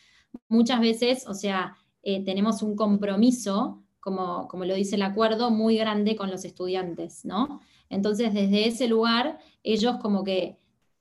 muchas 0.50 0.80
veces, 0.80 1.28
o 1.28 1.36
sea, 1.36 1.78
eh, 2.02 2.26
tenemos 2.26 2.64
un 2.64 2.76
compromiso, 2.76 3.84
como, 4.00 4.48
como 4.48 4.66
lo 4.66 4.74
dice 4.74 4.96
el 4.96 5.04
acuerdo, 5.04 5.52
muy 5.52 5.78
grande 5.78 6.16
con 6.16 6.32
los 6.32 6.44
estudiantes, 6.46 7.24
¿no? 7.24 7.62
Entonces, 7.90 8.34
desde 8.34 8.68
ese 8.68 8.88
lugar, 8.88 9.38
ellos 9.64 9.98
como 10.02 10.24
que... 10.24 10.58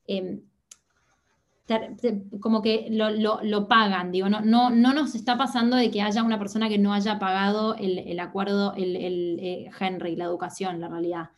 Em, 0.06 0.42
como 2.40 2.62
que 2.62 2.88
lo, 2.90 3.68
pagan, 3.68 4.10
digo, 4.10 4.28
no, 4.28 4.40
no, 4.40 4.70
no, 4.70 4.92
nos 4.92 5.14
está 5.14 5.38
pasando 5.38 5.76
de 5.76 5.92
que 5.92 6.02
haya 6.02 6.24
una 6.24 6.40
persona 6.40 6.68
que 6.68 6.78
no 6.78 6.92
haya 6.92 7.20
pagado 7.20 7.76
el, 7.76 8.18
acuerdo, 8.18 8.74
el, 8.74 9.38
eh, 9.38 9.70
Henry, 9.78 10.16
la 10.16 10.24
educación, 10.24 10.80
la 10.80 10.88
realidad. 10.88 11.30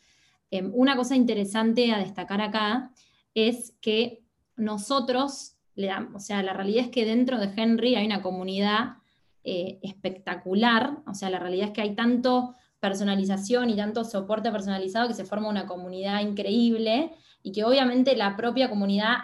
Em, 0.53 0.71
una 0.75 0.97
cosa 0.97 1.17
interesante 1.17 1.93
a 1.93 1.99
destacar 1.99 2.43
acá 2.43 2.93
es 3.35 3.75
que 3.81 4.23
nosotros, 4.55 5.57
le 5.75 5.87
damos, 5.87 6.15
o 6.15 6.25
sea, 6.25 6.43
la 6.43 6.53
realidad 6.53 6.85
es 6.85 6.91
que 6.91 7.07
dentro 7.07 7.39
de 7.39 7.51
Henry 7.57 7.95
hay 7.95 8.05
una 8.05 8.21
comunidad 8.21 8.99
eh, 9.45 9.79
espectacular, 9.83 10.99
o 11.07 11.15
sea, 11.15 11.31
la 11.31 11.39
realidad 11.39 11.69
es 11.69 11.73
que 11.73 11.81
hay 11.81 11.95
tanto 11.95 12.55
personalización 12.81 13.71
y 13.71 13.77
tanto 13.77 14.05
soporte 14.05 14.53
personalizado 14.53 15.09
que 15.09 15.15
se 15.15 15.25
forma 15.25 15.49
una 15.49 15.65
comunidad 15.67 16.21
increíble 16.21 17.13
y 17.43 17.53
que 17.53 17.65
obviamente 17.65 18.15
la 18.15 18.37
propia 18.37 18.69
comunidad 18.69 19.21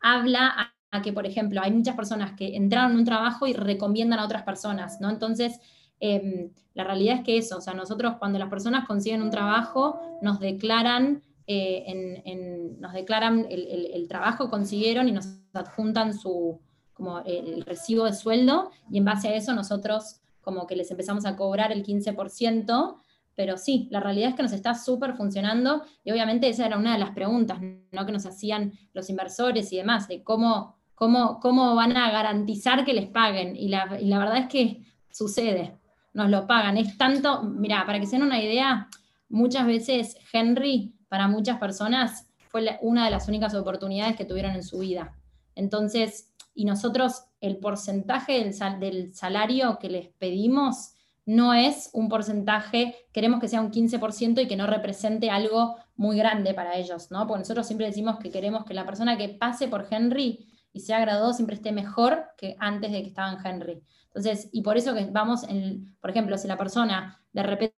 habla 0.00 0.74
a, 0.90 1.02
que, 1.02 1.12
por 1.12 1.24
ejemplo, 1.24 1.60
hay 1.62 1.70
muchas 1.70 1.94
personas 1.94 2.32
que 2.32 2.56
entraron 2.56 2.92
en 2.92 2.98
un 2.98 3.04
trabajo 3.04 3.46
y 3.46 3.52
recomiendan 3.52 4.18
a 4.18 4.24
otras 4.24 4.42
personas, 4.42 5.00
¿no? 5.00 5.08
Entonces, 5.08 5.60
Em, 6.00 6.50
la 6.74 6.84
realidad 6.84 7.16
es 7.16 7.24
que 7.24 7.38
eso, 7.38 7.58
o 7.58 7.60
sea, 7.60 7.74
nosotros 7.74 8.14
cuando 8.18 8.38
las 8.38 8.48
personas 8.48 8.86
consiguen 8.86 9.22
un 9.22 9.30
trabajo, 9.30 10.00
nos 10.22 10.38
declaran, 10.38 11.22
eh, 11.46 12.76
nos 12.78 12.92
declaran 12.92 13.46
el, 13.50 14.06
trabajo 14.08 14.44
que 14.44 14.50
consiguieron 14.50 15.08
y 15.08 15.12
nos 15.12 15.26
adjuntan 15.52 16.14
su, 16.14 16.60
como 16.92 17.20
el 17.20 17.62
recibo 17.62 18.04
de 18.04 18.12
sueldo, 18.12 18.70
y 18.90 18.98
en 18.98 19.04
base 19.04 19.28
a 19.28 19.34
eso 19.34 19.54
nosotros 19.54 20.20
como 20.40 20.66
que 20.66 20.76
les 20.76 20.90
empezamos 20.90 21.26
a 21.26 21.36
cobrar 21.36 21.72
el 21.72 21.84
15%, 21.84 22.96
pero 23.34 23.56
sí, 23.56 23.88
la 23.90 24.00
realidad 24.00 24.30
es 24.30 24.34
que 24.34 24.42
nos 24.42 24.52
está 24.52 24.74
súper 24.74 25.14
funcionando, 25.14 25.82
y 26.04 26.12
obviamente 26.12 26.48
esa 26.48 26.66
era 26.66 26.78
una 26.78 26.92
de 26.92 26.98
las 26.98 27.10
preguntas 27.10 27.58
¿no? 27.92 28.06
que 28.06 28.12
nos 28.12 28.24
hacían 28.24 28.72
los 28.92 29.10
inversores 29.10 29.72
y 29.72 29.76
demás, 29.76 30.06
de 30.06 30.22
cómo, 30.22 30.76
cómo, 30.94 31.40
cómo 31.40 31.74
van 31.74 31.96
a 31.96 32.10
garantizar 32.10 32.84
que 32.84 32.94
les 32.94 33.08
paguen, 33.08 33.56
y 33.56 33.68
la, 33.68 33.98
y 34.00 34.06
la 34.06 34.18
verdad 34.18 34.38
es 34.38 34.46
que 34.46 34.82
sucede 35.10 35.77
nos 36.18 36.30
lo 36.30 36.46
pagan. 36.46 36.76
Es 36.76 36.98
tanto, 36.98 37.42
mira, 37.44 37.86
para 37.86 38.00
que 38.00 38.06
se 38.06 38.16
den 38.16 38.26
una 38.26 38.42
idea, 38.42 38.88
muchas 39.28 39.66
veces 39.66 40.16
Henry, 40.32 40.92
para 41.08 41.28
muchas 41.28 41.58
personas, 41.58 42.28
fue 42.48 42.78
una 42.82 43.04
de 43.04 43.10
las 43.10 43.28
únicas 43.28 43.54
oportunidades 43.54 44.16
que 44.16 44.24
tuvieron 44.24 44.54
en 44.54 44.64
su 44.64 44.80
vida. 44.80 45.14
Entonces, 45.54 46.34
y 46.54 46.64
nosotros, 46.64 47.24
el 47.40 47.58
porcentaje 47.58 48.32
del, 48.32 48.80
del 48.80 49.14
salario 49.14 49.78
que 49.78 49.88
les 49.88 50.08
pedimos 50.08 50.92
no 51.24 51.54
es 51.54 51.90
un 51.92 52.08
porcentaje, 52.08 52.96
queremos 53.12 53.38
que 53.38 53.48
sea 53.48 53.60
un 53.60 53.70
15% 53.70 54.42
y 54.42 54.48
que 54.48 54.56
no 54.56 54.66
represente 54.66 55.30
algo 55.30 55.76
muy 55.94 56.16
grande 56.16 56.52
para 56.52 56.74
ellos, 56.76 57.12
¿no? 57.12 57.26
Porque 57.26 57.40
nosotros 57.40 57.66
siempre 57.66 57.86
decimos 57.86 58.18
que 58.18 58.30
queremos 58.30 58.64
que 58.64 58.74
la 58.74 58.86
persona 58.86 59.16
que 59.16 59.28
pase 59.28 59.68
por 59.68 59.86
Henry 59.88 60.47
y 60.72 60.80
sea 60.80 61.00
graduado 61.00 61.32
siempre 61.32 61.56
esté 61.56 61.72
mejor 61.72 62.26
que 62.36 62.56
antes 62.58 62.92
de 62.92 63.02
que 63.02 63.08
estaba 63.08 63.32
en 63.32 63.46
Henry. 63.46 63.82
Entonces, 64.06 64.48
y 64.52 64.62
por 64.62 64.76
eso 64.76 64.94
que 64.94 65.06
vamos, 65.06 65.44
en, 65.44 65.96
por 66.00 66.10
ejemplo, 66.10 66.36
si 66.38 66.48
la 66.48 66.56
persona 66.56 67.20
de 67.32 67.42
repente 67.42 67.74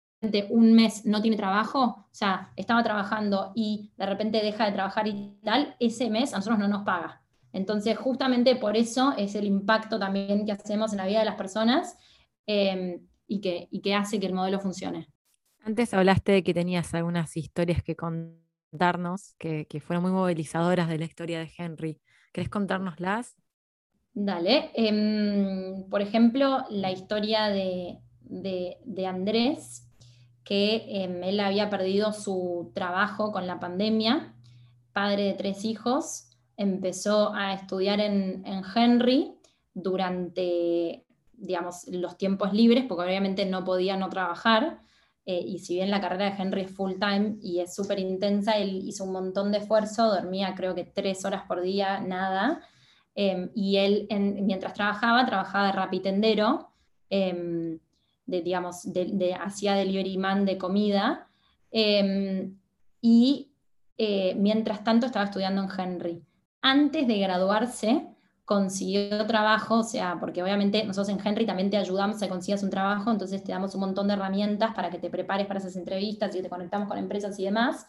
un 0.50 0.74
mes 0.74 1.06
no 1.06 1.22
tiene 1.22 1.36
trabajo, 1.36 1.82
o 1.82 2.08
sea, 2.10 2.52
estaba 2.56 2.82
trabajando 2.82 3.52
y 3.54 3.92
de 3.96 4.06
repente 4.06 4.42
deja 4.42 4.66
de 4.66 4.72
trabajar 4.72 5.08
y 5.08 5.38
tal, 5.42 5.76
ese 5.80 6.10
mes 6.10 6.32
a 6.32 6.36
nosotros 6.36 6.58
no 6.58 6.68
nos 6.68 6.84
paga. 6.84 7.22
Entonces, 7.52 7.96
justamente 7.96 8.54
por 8.56 8.76
eso 8.76 9.14
es 9.16 9.34
el 9.34 9.44
impacto 9.44 9.98
también 9.98 10.44
que 10.46 10.52
hacemos 10.52 10.92
en 10.92 10.98
la 10.98 11.06
vida 11.06 11.20
de 11.20 11.24
las 11.24 11.34
personas 11.34 11.96
em, 12.46 13.00
y, 13.26 13.40
que, 13.40 13.68
que 13.82 13.94
hace 13.94 14.20
que 14.20 14.26
el 14.26 14.34
modelo 14.34 14.60
funcione. 14.60 15.08
Antes 15.62 15.92
hablaste 15.94 16.32
de 16.32 16.42
que 16.42 16.54
tenías 16.54 16.94
algunas 16.94 17.36
historias 17.36 17.82
que 17.82 17.96
contarnos 17.96 19.34
que, 19.38 19.66
que 19.66 19.80
fueron 19.80 20.02
muy 20.02 20.12
movilizadoras 20.12 20.88
de 20.88 20.98
la 20.98 21.04
historia 21.04 21.40
de 21.40 21.50
Henry. 21.56 22.00
¿Querés 22.32 22.48
contárnoslas? 22.48 23.36
Dale. 24.12 24.70
Em, 24.74 25.88
por 25.88 26.02
ejemplo, 26.02 26.64
la 26.70 26.90
historia 26.90 27.48
de, 27.48 27.98
Andrés, 29.06 29.88
que 30.44 31.04
em, 31.04 31.22
él 31.22 31.40
había 31.40 31.70
perdido 31.70 32.12
su 32.12 32.72
trabajo 32.74 33.32
con 33.32 33.46
la 33.46 33.60
pandemia, 33.60 34.34
padre 34.92 35.24
de 35.24 35.34
tres 35.34 35.64
hijos, 35.64 36.30
empezó 36.56 37.32
a 37.34 37.54
estudiar 37.54 38.00
en, 38.00 38.44
Henry 38.74 39.32
durante, 39.72 41.06
digamos, 41.32 41.86
los 41.88 42.18
tiempos 42.18 42.52
libres, 42.52 42.84
porque 42.86 43.04
obviamente 43.04 43.46
no 43.46 43.64
podía 43.64 43.96
no 43.96 44.10
trabajar. 44.10 44.80
Eh, 45.30 45.44
y 45.46 45.58
si 45.58 45.74
bien 45.74 45.90
la 45.90 46.00
carrera 46.00 46.30
de 46.30 46.42
Henry 46.42 46.62
es 46.62 46.74
full 46.74 46.94
time 46.98 47.36
y 47.40 47.60
es 47.60 47.74
súper 47.74 47.98
intensa, 47.98 48.56
él 48.56 48.82
hizo 48.84 49.04
un 49.04 49.12
montón 49.12 49.52
de 49.52 49.58
esfuerzo, 49.58 50.08
dormía 50.08 50.54
creo 50.56 50.74
que 50.74 50.84
tres 50.84 51.24
horas 51.24 51.42
por 51.46 51.60
día, 51.60 52.00
nada, 52.00 52.62
Em, 53.14 53.50
y 53.54 53.76
él, 53.76 54.06
mientras 54.42 54.72
trabajaba, 54.72 55.26
trabajaba 55.26 55.66
de 55.66 55.72
rapitendero, 55.72 56.70
eh, 57.10 57.78
de, 58.26 58.42
digamos, 58.42 58.88
hacía 59.40 59.74
delivery 59.74 60.16
man 60.16 60.44
de 60.44 60.56
comida, 60.56 61.28
em, 61.70 62.56
y 63.00 63.52
eh, 63.98 64.34
mientras 64.36 64.84
tanto 64.84 65.06
estaba 65.06 65.26
estudiando 65.26 65.62
en 65.62 65.68
Henry. 65.78 66.24
Antes 66.62 67.06
de 67.06 67.18
graduarse, 67.18 68.06
consiguió 68.50 69.28
trabajo, 69.28 69.76
o 69.76 69.82
sea, 69.84 70.16
porque 70.18 70.42
obviamente 70.42 70.84
nosotros 70.84 71.08
en 71.16 71.24
Henry 71.24 71.46
también 71.46 71.70
te 71.70 71.76
ayudamos 71.76 72.16
a 72.16 72.26
que 72.26 72.30
consigas 72.30 72.64
un 72.64 72.70
trabajo, 72.70 73.08
entonces 73.08 73.44
te 73.44 73.52
damos 73.52 73.76
un 73.76 73.82
montón 73.82 74.08
de 74.08 74.14
herramientas 74.14 74.74
para 74.74 74.90
que 74.90 74.98
te 74.98 75.08
prepares 75.08 75.46
para 75.46 75.60
esas 75.60 75.76
entrevistas 75.76 76.34
y 76.34 76.42
te 76.42 76.48
conectamos 76.48 76.88
con 76.88 76.98
empresas 76.98 77.38
y 77.38 77.44
demás. 77.44 77.86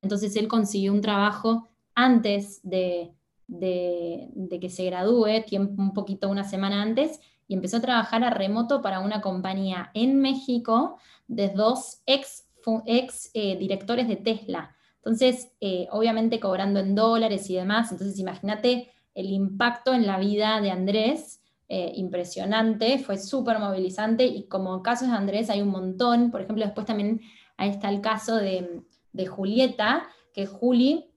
Entonces 0.00 0.34
él 0.36 0.48
consiguió 0.48 0.94
un 0.94 1.02
trabajo 1.02 1.68
antes 1.94 2.62
de, 2.62 3.12
de, 3.46 4.58
que 4.58 4.70
se 4.70 4.86
gradúe, 4.86 5.44
tiempo, 5.46 5.82
un 5.82 5.92
poquito 5.92 6.30
una 6.30 6.44
semana 6.44 6.80
antes, 6.80 7.20
y 7.46 7.52
empezó 7.52 7.76
a 7.76 7.82
trabajar 7.82 8.24
a 8.24 8.30
remoto 8.30 8.80
para 8.80 9.00
una 9.00 9.20
compañía 9.20 9.90
en 9.92 10.18
México 10.18 10.96
de 11.28 11.50
dos 11.50 12.00
ex, 12.06 12.48
ex 12.86 13.30
eh, 13.34 13.58
directores 13.58 14.08
de 14.08 14.16
Tesla. 14.16 14.74
Entonces, 14.96 15.52
eh, 15.60 15.88
obviamente 15.90 16.40
cobrando 16.40 16.80
en 16.80 16.94
dólares 16.94 17.50
y 17.50 17.56
demás, 17.56 17.92
entonces 17.92 18.18
imagínate 18.18 18.90
el 19.14 19.26
impacto 19.30 19.92
en 19.94 20.06
la 20.06 20.18
vida 20.18 20.60
de 20.60 20.70
Andrés 20.70 21.40
eh, 21.72 21.92
impresionante, 21.94 22.98
fue 22.98 23.16
súper 23.16 23.60
movilizante 23.60 24.26
y 24.26 24.48
como 24.48 24.82
casos 24.82 25.08
de 25.08 25.14
Andrés 25.14 25.50
hay 25.50 25.62
un 25.62 25.68
montón, 25.68 26.32
por 26.32 26.40
ejemplo, 26.40 26.64
después 26.64 26.84
también 26.84 27.20
está 27.58 27.90
el 27.90 28.00
caso 28.00 28.36
de, 28.36 28.82
Julieta, 29.28 30.08
que 30.34 30.46
Juli, 30.46 31.10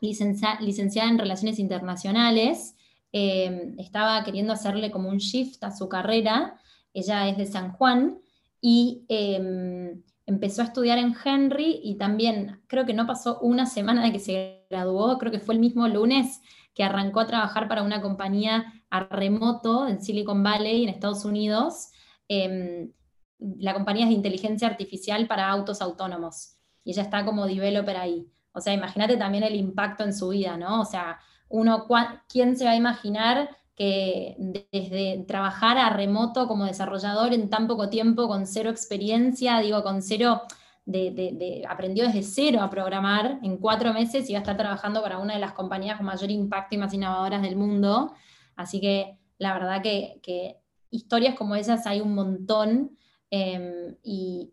licenciada 0.00 1.10
en 1.10 1.18
Relaciones 1.18 1.58
Internacionales, 1.58 2.74
eh, 3.12 3.74
estaba 3.76 4.24
queriendo 4.24 4.54
hacerle 4.54 4.90
como 4.90 5.10
un 5.10 5.18
shift 5.18 5.62
a 5.64 5.76
su 5.76 5.88
carrera, 5.88 6.58
ella 6.94 7.28
es 7.28 7.36
de 7.36 7.44
San 7.44 7.72
Juan, 7.72 8.18
y 8.62 9.04
em, 9.08 10.02
empezó 10.24 10.62
a 10.62 10.66
estudiar 10.66 10.96
en 10.96 11.14
Henry 11.22 11.80
y 11.82 11.96
también 11.96 12.62
creo 12.66 12.86
que 12.86 12.94
no 12.94 13.06
pasó 13.06 13.40
una 13.40 13.66
semana 13.66 14.02
de 14.04 14.12
que 14.12 14.20
se 14.20 14.64
graduó, 14.70 15.18
creo 15.18 15.32
que 15.32 15.40
fue 15.40 15.54
el 15.54 15.60
mismo 15.60 15.86
lunes 15.88 16.40
que 16.74 16.84
arrancó 16.84 17.20
a 17.20 17.26
trabajar 17.26 17.68
para 17.68 17.82
una 17.82 18.00
compañía 18.00 18.72
a 18.90 19.00
remoto 19.00 19.86
en 19.88 20.02
Silicon 20.02 20.42
Valley, 20.42 20.84
en 20.84 20.88
Estados 20.88 21.24
Unidos. 21.24 21.90
Em, 22.28 22.92
la 23.38 23.74
compañía 23.74 24.04
es 24.04 24.10
de 24.10 24.16
inteligencia 24.16 24.68
artificial 24.68 25.26
para 25.26 25.48
autos 25.48 25.82
autónomos 25.82 26.56
y 26.84 26.92
ella 26.92 27.02
está 27.02 27.24
como 27.24 27.46
developer 27.46 27.96
ahí. 27.96 28.26
O 28.52 28.60
sea, 28.60 28.72
imagínate 28.72 29.16
también 29.16 29.44
el 29.44 29.56
impacto 29.56 30.04
en 30.04 30.14
su 30.14 30.28
vida, 30.28 30.56
¿no? 30.56 30.80
O 30.80 30.84
sea, 30.84 31.18
uno, 31.48 31.86
¿quién 32.28 32.56
se 32.56 32.64
va 32.64 32.72
a 32.72 32.76
imaginar 32.76 33.50
que 33.74 34.36
desde 34.70 35.24
trabajar 35.26 35.78
a 35.78 35.90
remoto 35.90 36.46
como 36.46 36.66
desarrollador 36.66 37.32
en 37.32 37.48
tan 37.48 37.66
poco 37.66 37.88
tiempo, 37.88 38.28
con 38.28 38.46
cero 38.46 38.70
experiencia, 38.70 39.60
digo, 39.60 39.82
con 39.82 40.02
cero, 40.02 40.42
de, 40.84 41.64
aprendió 41.68 42.06
desde 42.06 42.22
cero 42.22 42.60
a 42.62 42.70
programar 42.70 43.38
en 43.42 43.58
cuatro 43.58 43.92
meses 43.92 44.28
y 44.28 44.32
va 44.32 44.40
a 44.40 44.42
estar 44.42 44.56
trabajando 44.56 45.02
para 45.02 45.18
una 45.18 45.34
de 45.34 45.40
las 45.40 45.52
compañías 45.52 45.96
con 45.96 46.06
mayor 46.06 46.30
impacto 46.30 46.74
y 46.74 46.78
más 46.78 46.92
innovadoras 46.92 47.42
del 47.42 47.56
mundo. 47.56 48.12
Así 48.56 48.80
que 48.80 49.18
la 49.38 49.54
verdad 49.54 49.82
que, 49.82 50.58
historias 50.90 51.34
como 51.34 51.54
esas 51.56 51.86
hay 51.86 52.00
un 52.00 52.14
montón. 52.14 52.96
Em, 53.30 53.96
y, 54.02 54.52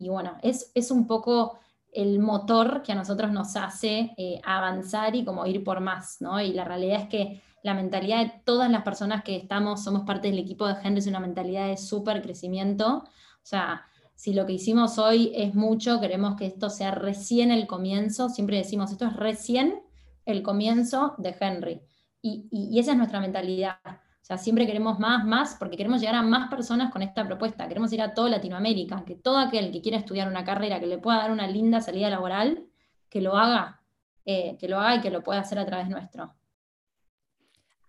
bueno, 0.00 0.36
es, 0.42 0.72
es 0.74 0.90
un 0.90 1.06
poco 1.06 1.58
el 1.92 2.18
motor 2.18 2.82
que 2.82 2.92
a 2.92 2.94
nosotros 2.94 3.30
nos 3.30 3.56
hace 3.56 4.12
eh, 4.18 4.40
avanzar 4.44 5.14
y 5.14 5.24
como 5.24 5.46
ir 5.46 5.64
por 5.64 5.80
más, 5.80 6.20
¿no? 6.20 6.40
Y 6.40 6.52
la 6.52 6.64
realidad 6.64 7.02
es 7.02 7.08
que 7.08 7.42
la 7.62 7.74
mentalidad 7.74 8.22
de 8.22 8.32
todas 8.44 8.70
las 8.70 8.82
personas 8.82 9.24
que 9.24 9.36
estamos, 9.36 9.82
somos 9.82 10.02
parte 10.02 10.28
del 10.28 10.38
equipo 10.38 10.66
de 10.68 10.74
Henry, 10.82 10.98
es 10.98 11.06
una 11.06 11.20
mentalidad 11.20 11.68
de 11.68 11.76
súper 11.76 12.20
crecimiento. 12.22 12.98
O 12.98 13.48
sea, 13.48 13.86
si 14.16 14.32
lo 14.32 14.46
que 14.46 14.54
hicimos 14.54 14.98
hoy 14.98 15.30
es 15.34 15.54
mucho, 15.54 16.00
queremos 16.00 16.36
que 16.36 16.46
esto 16.46 16.70
sea 16.70 16.90
recién 16.90 17.52
el 17.52 17.66
comienzo, 17.66 18.30
siempre 18.30 18.56
decimos, 18.56 18.90
esto 18.90 19.06
es 19.06 19.14
recién 19.14 19.82
el 20.24 20.42
comienzo 20.42 21.14
de 21.18 21.36
Henry. 21.38 21.82
Y, 22.22 22.76
esa 22.80 22.92
es 22.92 22.96
nuestra 22.96 23.20
mentalidad. 23.20 23.78
O 23.84 24.24
sea, 24.26 24.38
siempre 24.38 24.66
queremos 24.66 24.98
más, 24.98 25.24
más, 25.24 25.54
porque 25.56 25.76
queremos 25.76 26.00
llegar 26.00 26.16
a 26.16 26.22
más 26.22 26.50
personas 26.50 26.90
con 26.90 27.02
esta 27.02 27.24
propuesta. 27.24 27.68
Queremos 27.68 27.92
ir 27.92 28.02
a 28.02 28.14
toda 28.14 28.30
Latinoamérica, 28.30 29.04
que 29.04 29.14
todo 29.14 29.38
aquel 29.38 29.70
que 29.70 29.80
quiera 29.80 29.98
estudiar 29.98 30.26
una 30.26 30.44
carrera 30.44 30.80
que 30.80 30.86
le 30.86 30.98
pueda 30.98 31.18
dar 31.18 31.30
una 31.30 31.46
linda 31.46 31.80
salida 31.80 32.10
laboral, 32.10 32.66
que 33.08 33.20
lo 33.20 33.36
haga, 33.36 33.82
eh, 34.24 34.56
que 34.58 34.66
lo 34.66 34.80
haga 34.80 34.96
y 34.96 35.00
que 35.02 35.10
lo 35.10 35.22
pueda 35.22 35.40
hacer 35.40 35.58
a 35.60 35.66
través 35.66 35.88
nuestro. 35.88 36.34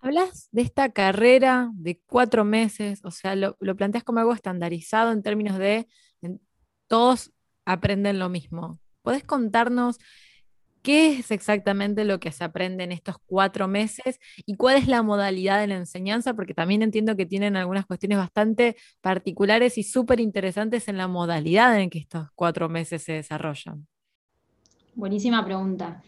Hablas 0.02 0.50
de 0.52 0.62
esta 0.62 0.90
carrera 0.90 1.72
de 1.74 2.00
cuatro 2.06 2.46
meses, 2.46 3.02
o 3.04 3.12
sea, 3.12 3.36
lo, 3.36 3.58
planteas 3.76 4.04
como 4.04 4.20
algo 4.20 4.34
estandarizado 4.34 5.12
en 5.12 5.24
términos 5.24 5.58
de 5.58 5.88
todos 6.88 7.32
aprenden 7.66 8.20
lo 8.20 8.30
mismo. 8.30 8.80
¿Puedes 9.02 9.24
contarnos 9.24 9.98
qué 10.82 11.14
es 11.14 11.32
exactamente 11.32 12.06
lo 12.06 12.20
que 12.20 12.32
se 12.32 12.44
aprende 12.44 12.84
en 12.84 12.92
estos 12.92 13.18
cuatro 13.26 13.68
meses 13.68 14.20
y 14.46 14.56
cuál 14.56 14.78
es 14.78 14.88
la 14.88 15.04
modalidad 15.04 15.60
de 15.60 15.68
la 15.68 15.76
enseñanza? 15.76 16.34
Porque 16.34 16.54
también 16.54 16.82
entiendo 16.82 17.16
que 17.16 17.26
tienen 17.26 17.56
algunas 17.56 17.86
cuestiones 17.86 18.18
bastante 18.18 18.76
particulares 19.02 19.78
y 19.78 19.84
súper 19.84 20.20
interesantes 20.20 20.88
en 20.88 20.98
la 20.98 21.08
modalidad 21.08 21.80
en 21.80 21.90
que 21.90 22.00
estos 22.00 22.28
cuatro 22.36 22.70
meses 22.70 23.04
se 23.04 23.14
desarrollan. 23.14 23.88
Buenísima 24.96 25.46
pregunta. 25.46 26.02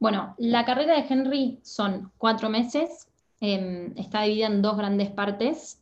Bueno, 0.00 0.34
la 0.38 0.64
carrera 0.64 0.94
de 0.94 1.06
Henry 1.08 1.60
son 1.62 2.10
cuatro 2.18 2.50
meses, 2.50 3.08
Em, 3.46 3.92
está 3.98 4.22
dividida 4.22 4.46
en 4.46 4.62
dos 4.62 4.76
grandes 4.76 5.10
partes. 5.10 5.78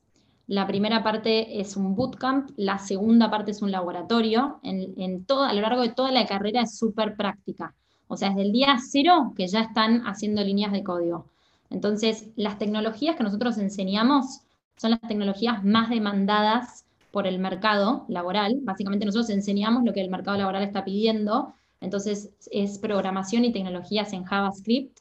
La 0.52 0.66
primera 0.66 1.02
parte 1.02 1.62
es 1.62 1.78
un 1.78 1.94
bootcamp, 1.94 2.50
la 2.58 2.78
segunda 2.78 3.30
parte 3.30 3.52
es 3.52 3.62
un 3.62 3.70
laboratorio. 3.70 4.60
En, 4.62 5.24
a 5.30 5.54
lo 5.54 5.60
largo 5.62 5.80
de 5.80 5.88
toda 5.88 6.12
la 6.12 6.26
carrera 6.26 6.60
es 6.60 6.76
súper 6.76 7.16
práctica. 7.16 7.74
O 8.06 8.18
sea, 8.18 8.28
desde 8.28 8.42
el 8.42 8.52
día 8.52 8.76
cero 8.78 9.32
que 9.34 9.46
ya 9.46 9.62
están 9.62 10.02
haciendo 10.06 10.44
líneas 10.44 10.72
de 10.72 10.84
código. 10.84 11.24
Entonces, 11.70 12.28
las 12.36 12.58
tecnologías 12.58 13.16
que 13.16 13.22
nosotros 13.22 13.56
enseñamos 13.56 14.42
son 14.76 14.90
las 14.90 15.00
tecnologías 15.00 15.64
más 15.64 15.88
demandadas 15.88 16.84
por 17.12 17.26
el 17.26 17.38
mercado 17.38 18.04
laboral. 18.08 18.58
Básicamente 18.60 19.06
nosotros 19.06 19.30
enseñamos 19.30 19.84
lo 19.84 19.94
que 19.94 20.02
el 20.02 20.10
mercado 20.10 20.36
laboral 20.36 20.64
está 20.64 20.84
pidiendo. 20.84 21.54
Entonces, 21.80 22.28
es 22.50 22.76
programación 22.76 23.46
y 23.46 23.52
tecnologías 23.52 24.12
en 24.12 24.24
JavaScript 24.24 24.98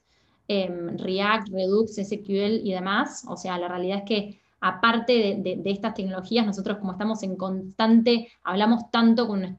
React, 0.47 1.49
Redux, 1.49 1.95
SQL 1.95 2.65
y 2.65 2.71
demás. 2.71 3.25
O 3.27 3.35
sea, 3.35 3.57
la 3.57 3.67
realidad 3.67 3.97
es 3.97 4.05
que 4.05 4.41
aparte 4.61 5.39
de, 5.39 5.61
estas 5.65 5.95
tecnologías, 5.95 6.45
nosotros 6.45 6.77
como 6.77 6.93
estamos 6.93 7.23
en 7.23 7.35
constante, 7.35 8.31
hablamos 8.43 8.89
tanto 8.91 9.27
con, 9.27 9.57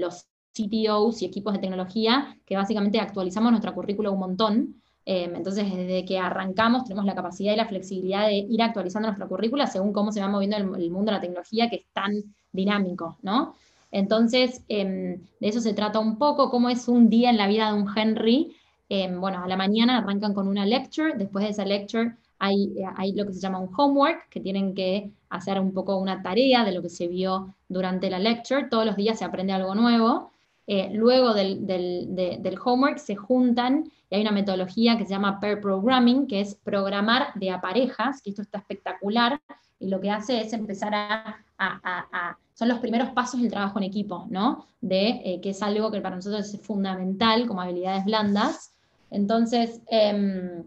los 0.00 0.26
CTOs 0.52 1.22
y 1.22 1.24
equipos 1.24 1.54
de 1.54 1.60
tecnología, 1.60 2.36
que 2.44 2.56
básicamente 2.56 3.00
actualizamos 3.00 3.52
nuestra 3.52 3.72
currícula 3.72 4.10
un 4.10 4.18
montón. 4.18 4.82
Em, 5.04 5.34
entonces, 5.34 5.64
desde 5.74 6.04
que 6.04 6.18
arrancamos, 6.18 6.84
tenemos 6.84 7.04
la 7.04 7.14
capacidad 7.14 7.54
y 7.54 7.56
la 7.56 7.66
flexibilidad 7.66 8.26
de 8.26 8.34
ir 8.34 8.62
actualizando 8.62 9.08
nuestra 9.08 9.26
currícula 9.26 9.66
según 9.66 9.92
cómo 9.92 10.12
se 10.12 10.20
va 10.20 10.28
moviendo 10.28 10.56
el, 10.56 10.90
mundo 10.90 11.10
de 11.10 11.16
la 11.16 11.20
tecnología, 11.20 11.70
que 11.70 11.76
es 11.76 11.86
tan 11.92 12.12
dinámico, 12.52 13.18
¿no? 13.22 13.54
Entonces, 13.90 14.62
em, 14.68 15.20
de 15.40 15.48
eso 15.48 15.60
se 15.60 15.74
trata 15.74 15.98
un 15.98 16.18
poco, 16.18 16.50
cómo 16.50 16.68
es 16.68 16.86
un 16.88 17.08
día 17.08 17.30
en 17.30 17.36
la 17.38 17.46
vida 17.46 17.72
de 17.72 17.80
un 17.80 17.88
Henry, 17.96 18.54
Em, 18.94 19.18
bueno, 19.22 19.42
a 19.42 19.48
la 19.48 19.56
mañana 19.56 19.96
arrancan 19.96 20.34
con 20.34 20.46
una 20.48 20.66
lecture, 20.66 21.14
después 21.16 21.46
de 21.46 21.52
esa 21.52 21.64
lecture 21.64 22.14
hay, 22.42 22.72
eh, 22.76 22.84
hay, 22.96 23.12
lo 23.12 23.24
que 23.24 23.32
se 23.32 23.40
llama 23.40 23.60
un 23.60 23.70
homework, 23.76 24.28
que 24.28 24.40
tienen 24.40 24.74
que 24.74 25.12
hacer 25.30 25.60
un 25.60 25.72
poco 25.72 25.96
una 25.96 26.22
tarea 26.22 26.64
de 26.64 26.72
lo 26.72 26.82
que 26.82 26.88
se 26.88 27.06
vio 27.06 27.54
durante 27.68 28.10
la 28.10 28.18
lecture, 28.18 28.68
todos 28.68 28.84
los 28.84 28.96
días 28.96 29.18
se 29.18 29.24
aprende 29.24 29.52
algo 29.52 29.76
nuevo, 29.76 30.32
eh, 30.66 30.90
luego 30.92 31.34
del, 31.34 31.66
del, 31.66 32.58
homework 32.64 32.98
se 32.98 33.14
juntan 33.14 33.90
y 34.10 34.16
hay 34.16 34.22
una 34.22 34.32
metodología 34.32 34.98
que 34.98 35.04
se 35.04 35.10
llama 35.10 35.38
pair 35.38 35.60
programming, 35.60 36.26
que 36.26 36.40
es 36.40 36.56
programar 36.56 37.32
de 37.36 37.50
a 37.50 37.60
parejas, 37.60 38.20
que 38.20 38.30
esto 38.30 38.42
está 38.42 38.58
espectacular, 38.58 39.40
y 39.78 39.88
lo 39.88 40.00
que 40.00 40.10
hace 40.10 40.40
es 40.40 40.52
empezar 40.52 40.94
a, 40.94 41.36
a, 41.58 42.38
son 42.54 42.68
los 42.68 42.78
primeros 42.78 43.10
pasos 43.10 43.40
del 43.40 43.50
trabajo 43.50 43.78
en 43.78 43.84
equipo, 43.84 44.26
¿no? 44.30 44.66
De 44.80 45.22
eh, 45.24 45.40
que 45.40 45.50
es 45.50 45.62
algo 45.62 45.90
que 45.90 46.00
para 46.00 46.16
nosotros 46.16 46.52
es 46.52 46.60
fundamental 46.60 47.46
como 47.46 47.60
habilidades 47.60 48.04
blandas, 48.04 48.72
entonces, 49.12 49.80
em, 49.88 50.64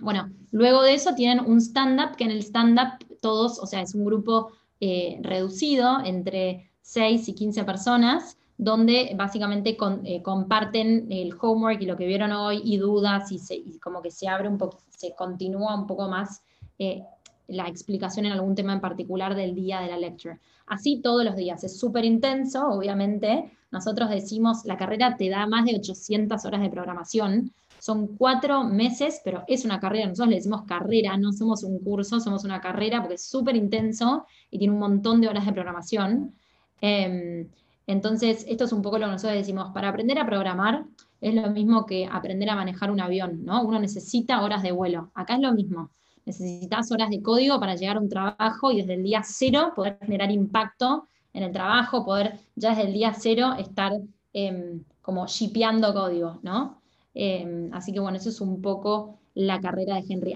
bueno, 0.00 0.30
luego 0.50 0.82
de 0.82 0.94
eso 0.94 1.14
tienen 1.14 1.44
un 1.44 1.60
stand-up, 1.60 2.16
que 2.16 2.24
en 2.24 2.30
el 2.30 2.42
stand-up 2.42 3.04
todos, 3.20 3.58
o 3.58 3.66
sea, 3.66 3.82
es 3.82 3.94
un 3.94 4.04
grupo 4.04 4.52
eh, 4.80 5.18
reducido 5.22 5.98
entre 6.04 6.70
6 6.82 7.28
y 7.28 7.34
15 7.34 7.64
personas, 7.64 8.38
donde 8.56 9.12
básicamente 9.16 9.76
eh, 10.04 10.22
comparten 10.22 11.06
el 11.10 11.34
homework 11.40 11.80
y 11.80 11.86
lo 11.86 11.96
que 11.96 12.06
vieron 12.06 12.32
hoy 12.32 12.60
y 12.64 12.76
dudas 12.76 13.30
y, 13.30 13.78
como 13.78 14.02
que 14.02 14.10
se 14.10 14.28
abre 14.28 14.48
un 14.48 14.58
poco, 14.58 14.80
se 14.88 15.14
continúa 15.14 15.74
un 15.76 15.86
poco 15.86 16.08
más 16.08 16.42
eh, 16.78 17.02
la 17.46 17.68
explicación 17.68 18.26
en 18.26 18.32
algún 18.32 18.54
tema 18.54 18.72
en 18.72 18.80
particular 18.80 19.34
del 19.34 19.54
día 19.54 19.80
de 19.80 19.88
la 19.88 19.98
lecture. 19.98 20.38
Así 20.66 21.00
todos 21.00 21.24
los 21.24 21.36
días, 21.36 21.64
es 21.64 21.78
súper 21.78 22.04
intenso, 22.04 22.68
obviamente. 22.68 23.50
Nosotros 23.70 24.10
decimos, 24.10 24.64
la 24.64 24.76
carrera 24.76 25.16
te 25.16 25.28
da 25.28 25.46
más 25.46 25.64
de 25.64 25.76
800 25.76 26.44
horas 26.44 26.60
de 26.60 26.70
programación, 26.70 27.52
son 27.78 28.16
cuatro 28.16 28.64
meses, 28.64 29.20
pero 29.24 29.44
es 29.46 29.64
una 29.64 29.80
carrera, 29.80 30.06
nosotros 30.06 30.28
le 30.30 30.36
decimos 30.36 30.62
carrera, 30.62 31.16
no 31.16 31.32
somos 31.32 31.62
un 31.64 31.78
curso, 31.80 32.20
somos 32.20 32.44
una 32.44 32.60
carrera 32.60 33.00
porque 33.00 33.14
es 33.14 33.24
súper 33.24 33.56
intenso 33.56 34.26
y 34.50 34.58
tiene 34.58 34.74
un 34.74 34.80
montón 34.80 35.20
de 35.20 35.28
horas 35.28 35.46
de 35.46 35.52
programación. 35.52 36.34
Em, 36.80 37.48
entonces, 37.86 38.44
esto 38.48 38.64
es 38.64 38.72
un 38.72 38.82
poco 38.82 38.98
lo 38.98 39.06
que 39.06 39.12
nosotros 39.12 39.38
decimos, 39.38 39.72
para 39.72 39.88
aprender 39.88 40.18
a 40.18 40.26
programar 40.26 40.84
es 41.20 41.34
lo 41.34 41.50
mismo 41.50 41.86
que 41.86 42.06
aprender 42.10 42.48
a 42.50 42.54
manejar 42.56 42.90
un 42.90 43.00
avión, 43.00 43.44
¿no? 43.44 43.62
Uno 43.62 43.80
necesita 43.80 44.42
horas 44.42 44.62
de 44.62 44.72
vuelo, 44.72 45.10
acá 45.14 45.34
es 45.34 45.40
lo 45.40 45.52
mismo 45.52 45.90
necesitas 46.28 46.92
horas 46.92 47.10
de 47.10 47.22
código 47.22 47.58
para 47.58 47.74
llegar 47.74 47.96
a 47.96 48.00
un 48.00 48.08
trabajo 48.08 48.70
y 48.70 48.78
desde 48.78 48.94
el 48.94 49.02
día 49.02 49.22
cero 49.24 49.72
poder 49.74 49.98
generar 50.02 50.30
impacto 50.30 51.08
en 51.32 51.42
el 51.42 51.52
trabajo, 51.52 52.04
poder 52.04 52.38
ya 52.54 52.70
desde 52.70 52.82
el 52.82 52.92
día 52.92 53.14
cero 53.18 53.54
estar 53.58 53.92
em, 54.32 54.84
como 55.00 55.26
shipeando 55.26 55.92
código, 55.94 56.38
¿no? 56.42 56.80
Em, 57.14 57.72
así 57.72 57.92
que 57.92 58.00
bueno, 58.00 58.18
eso 58.18 58.28
es 58.28 58.40
un 58.40 58.62
poco 58.62 59.18
la 59.34 59.60
carrera 59.60 59.96
de 59.96 60.04
Henry. 60.08 60.34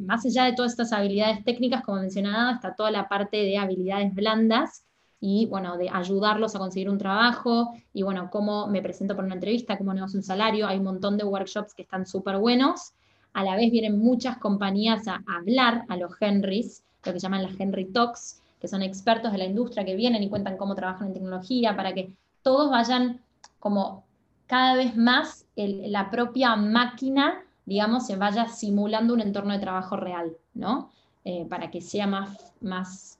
más 0.00 0.24
allá 0.26 0.44
de 0.44 0.54
todas 0.54 0.72
estas 0.72 0.92
habilidades 0.92 1.44
técnicas, 1.44 1.82
como 1.82 2.00
mencionaba, 2.00 2.52
está 2.52 2.74
toda 2.74 2.90
la 2.90 3.08
parte 3.08 3.38
de 3.38 3.56
habilidades 3.58 4.14
blandas 4.14 4.84
y 5.20 5.46
bueno, 5.46 5.76
de 5.78 5.88
ayudarlos 5.90 6.54
a 6.54 6.58
conseguir 6.58 6.90
un 6.90 6.98
trabajo 6.98 7.72
y 7.92 8.02
bueno, 8.02 8.28
cómo 8.30 8.66
me 8.66 8.82
presento 8.82 9.14
por 9.14 9.24
una 9.24 9.34
entrevista, 9.34 9.78
cómo 9.78 9.94
negocio 9.94 10.18
un 10.18 10.24
salario, 10.24 10.66
hay 10.66 10.78
un 10.78 10.84
montón 10.84 11.16
de 11.16 11.24
workshops 11.24 11.74
que 11.74 11.82
están 11.82 12.06
súper 12.06 12.38
buenos 12.38 12.92
a 13.32 13.44
la 13.44 13.56
vez 13.56 13.70
vienen 13.70 13.98
muchas 13.98 14.38
compañías 14.38 15.08
a, 15.08 15.22
hablar 15.26 15.84
a 15.88 15.96
los 15.96 16.12
Henrys, 16.20 16.84
lo 17.04 17.12
que 17.12 17.18
llaman 17.18 17.42
las 17.42 17.58
Henry 17.58 17.86
Talks, 17.86 18.40
que 18.60 18.68
son 18.68 18.82
expertos 18.82 19.32
de 19.32 19.38
la 19.38 19.44
industria 19.44 19.84
que 19.84 19.96
vienen 19.96 20.22
y 20.22 20.28
cuentan 20.28 20.56
cómo 20.56 20.74
trabajan 20.74 21.08
en 21.08 21.14
tecnología, 21.14 21.74
para 21.76 21.92
que 21.92 22.14
todos 22.42 22.70
vayan 22.70 23.20
como 23.58 24.04
cada 24.52 24.76
vez 24.76 24.94
más 24.98 25.46
la 25.56 26.10
propia 26.10 26.56
máquina, 26.56 27.42
digamos, 27.64 28.06
se 28.06 28.16
vaya 28.16 28.48
simulando 28.48 29.14
un 29.14 29.22
entorno 29.22 29.54
de 29.54 29.60
trabajo 29.60 29.96
real, 29.96 30.36
¿no? 30.52 30.90
Eh, 31.24 31.46
para 31.48 31.70
que 31.70 31.80
sea 31.80 32.06
más, 32.06 32.52
más, 32.60 33.18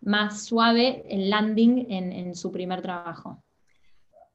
más 0.00 0.42
suave 0.42 1.04
el 1.10 1.28
landing 1.28 1.84
en, 1.90 2.12
en 2.12 2.34
su 2.34 2.50
primer 2.50 2.80
trabajo. 2.80 3.42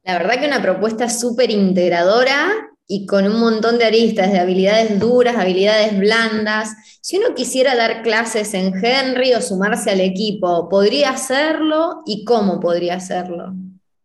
La 0.04 0.20
verdad 0.20 0.40
que 0.40 0.46
una 0.46 0.62
propuesta 0.62 1.10
súper 1.10 1.50
integradora 1.50 2.48
y 2.88 3.08
con 3.08 3.26
un 3.26 3.40
montón 3.40 3.80
de 3.80 3.86
aristas, 3.86 4.32
de 4.32 4.38
habilidades 4.38 5.00
duras, 5.00 5.36
habilidades 5.36 5.98
blandas. 5.98 6.76
Si 7.02 7.18
uno 7.18 7.34
quisiera 7.34 7.76
dar 7.76 8.04
clases 8.04 8.54
en 8.54 8.72
Henry 8.86 9.34
o 9.34 9.42
sumarse 9.42 9.90
al 9.90 10.02
equipo, 10.02 10.70
¿podría 10.70 11.10
hacerlo 11.10 12.04
y 12.06 12.24
cómo 12.24 12.60
podría 12.60 12.98
hacerlo? 12.98 13.56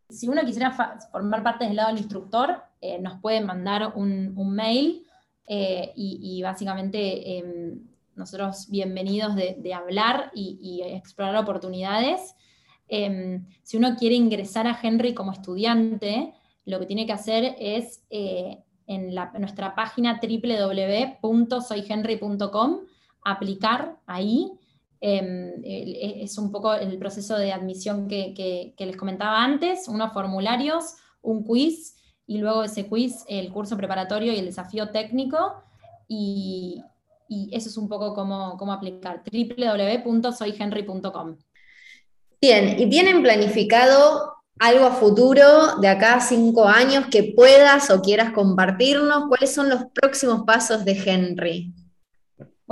Si 0.08 0.28
uno 0.28 0.44
quisiera 0.44 0.70
formar 1.10 1.42
parte 1.42 1.64
del 1.64 1.76
lado 1.76 1.88
del 1.88 1.98
instructor, 1.98 2.62
eh, 2.80 3.00
nos 3.00 3.20
puede 3.20 3.40
mandar 3.40 3.92
un, 3.96 4.34
mail 4.54 5.06
eh, 5.46 5.92
y, 5.96 6.42
básicamente 6.42 7.38
em, 7.38 7.80
nosotros 8.14 8.68
bienvenidos 8.70 9.34
de, 9.34 9.74
hablar 9.74 10.30
y, 10.34 10.58
y, 10.60 10.82
explorar 10.82 11.36
oportunidades. 11.36 12.34
Em, 12.88 13.46
si 13.62 13.76
uno 13.76 13.96
quiere 13.96 14.14
ingresar 14.14 14.66
a 14.66 14.78
Henry 14.80 15.14
como 15.14 15.32
estudiante, 15.32 16.34
lo 16.64 16.78
que 16.78 16.86
tiene 16.86 17.04
que 17.06 17.12
hacer 17.12 17.56
es 17.58 18.04
eh, 18.10 18.62
en, 18.86 19.12
nuestra 19.38 19.74
página 19.74 20.20
www.soyhenry.com, 20.22 22.80
aplicar 23.22 23.96
ahí. 24.06 24.52
Em, 25.06 25.60
e, 25.62 26.22
es 26.22 26.38
un 26.38 26.50
poco 26.50 26.72
el 26.72 26.96
proceso 26.96 27.36
de 27.36 27.52
admisión 27.52 28.08
que, 28.08 28.74
les 28.78 28.96
comentaba 28.96 29.44
antes, 29.44 29.86
unos 29.86 30.14
formularios, 30.14 30.94
un 31.20 31.44
quiz 31.44 31.96
y 32.26 32.38
luego 32.38 32.64
ese 32.64 32.86
quiz, 32.86 33.22
el 33.28 33.52
curso 33.52 33.76
preparatorio 33.76 34.32
y 34.32 34.38
el 34.38 34.46
desafío 34.46 34.88
técnico. 34.88 35.62
Y, 36.08 36.82
eso 37.52 37.68
es 37.68 37.76
un 37.76 37.86
poco 37.86 38.14
como, 38.14 38.56
cómo 38.56 38.72
aplicar, 38.72 39.22
www.soyhenry.com. 39.30 41.36
Bien, 42.40 42.80
¿y 42.80 42.88
tienen 42.88 43.22
planificado 43.22 44.36
algo 44.58 44.86
a 44.86 44.92
futuro 44.92 45.76
de 45.82 45.88
acá 45.88 46.14
a 46.14 46.20
cinco 46.20 46.66
años 46.66 47.08
que 47.10 47.34
puedas 47.36 47.90
o 47.90 48.00
quieras 48.00 48.32
compartirnos? 48.32 49.24
¿Cuáles 49.28 49.52
son 49.52 49.68
los 49.68 49.84
próximos 49.92 50.44
pasos 50.46 50.86
de 50.86 50.92
Henry? 50.92 51.74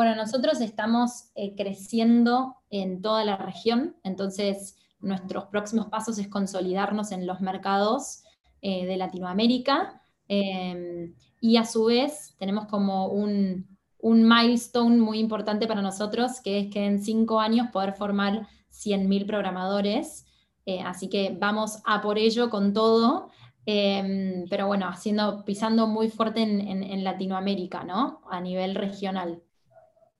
Bueno, 0.02 0.16
nosotros 0.16 0.60
estamos 0.60 1.30
eh, 1.36 1.54
creciendo 1.54 2.56
en 2.70 3.02
toda 3.02 3.24
la 3.24 3.36
región, 3.36 3.94
entonces 4.02 4.74
nuestros 4.98 5.44
próximos 5.44 5.86
pasos 5.86 6.18
es 6.18 6.26
consolidarnos 6.26 7.12
en 7.12 7.24
los 7.24 7.40
mercados 7.40 8.24
eh, 8.62 8.84
de 8.84 8.96
Latinoamérica 8.96 10.02
em, 10.26 11.14
y 11.40 11.56
a 11.56 11.64
su 11.64 11.84
vez 11.84 12.34
tenemos 12.36 12.66
como 12.66 13.10
un, 13.10 13.78
un 13.98 14.28
milestone 14.28 14.96
muy 14.96 15.20
importante 15.20 15.68
para 15.68 15.82
nosotros, 15.82 16.40
que 16.40 16.58
es 16.58 16.66
que 16.72 16.84
en 16.84 17.00
cinco 17.00 17.38
años 17.38 17.68
poder 17.72 17.92
formar 17.92 18.48
100.000 18.72 19.24
programadores 19.24 20.26
eh, 20.66 20.80
así 20.80 21.08
que 21.08 21.36
vamos 21.38 21.78
a 21.84 22.00
por 22.00 22.18
ello 22.18 22.50
con 22.50 22.72
todo, 22.72 23.30
em, 23.66 24.46
pero 24.50 24.66
bueno, 24.66 24.88
haciendo, 24.88 25.44
pisando 25.44 25.86
muy 25.86 26.10
fuerte 26.10 26.42
en, 26.42 27.04
Latinoamérica, 27.04 27.84
¿no? 27.84 28.20
A 28.28 28.40
nivel 28.40 28.74
regional. 28.74 29.40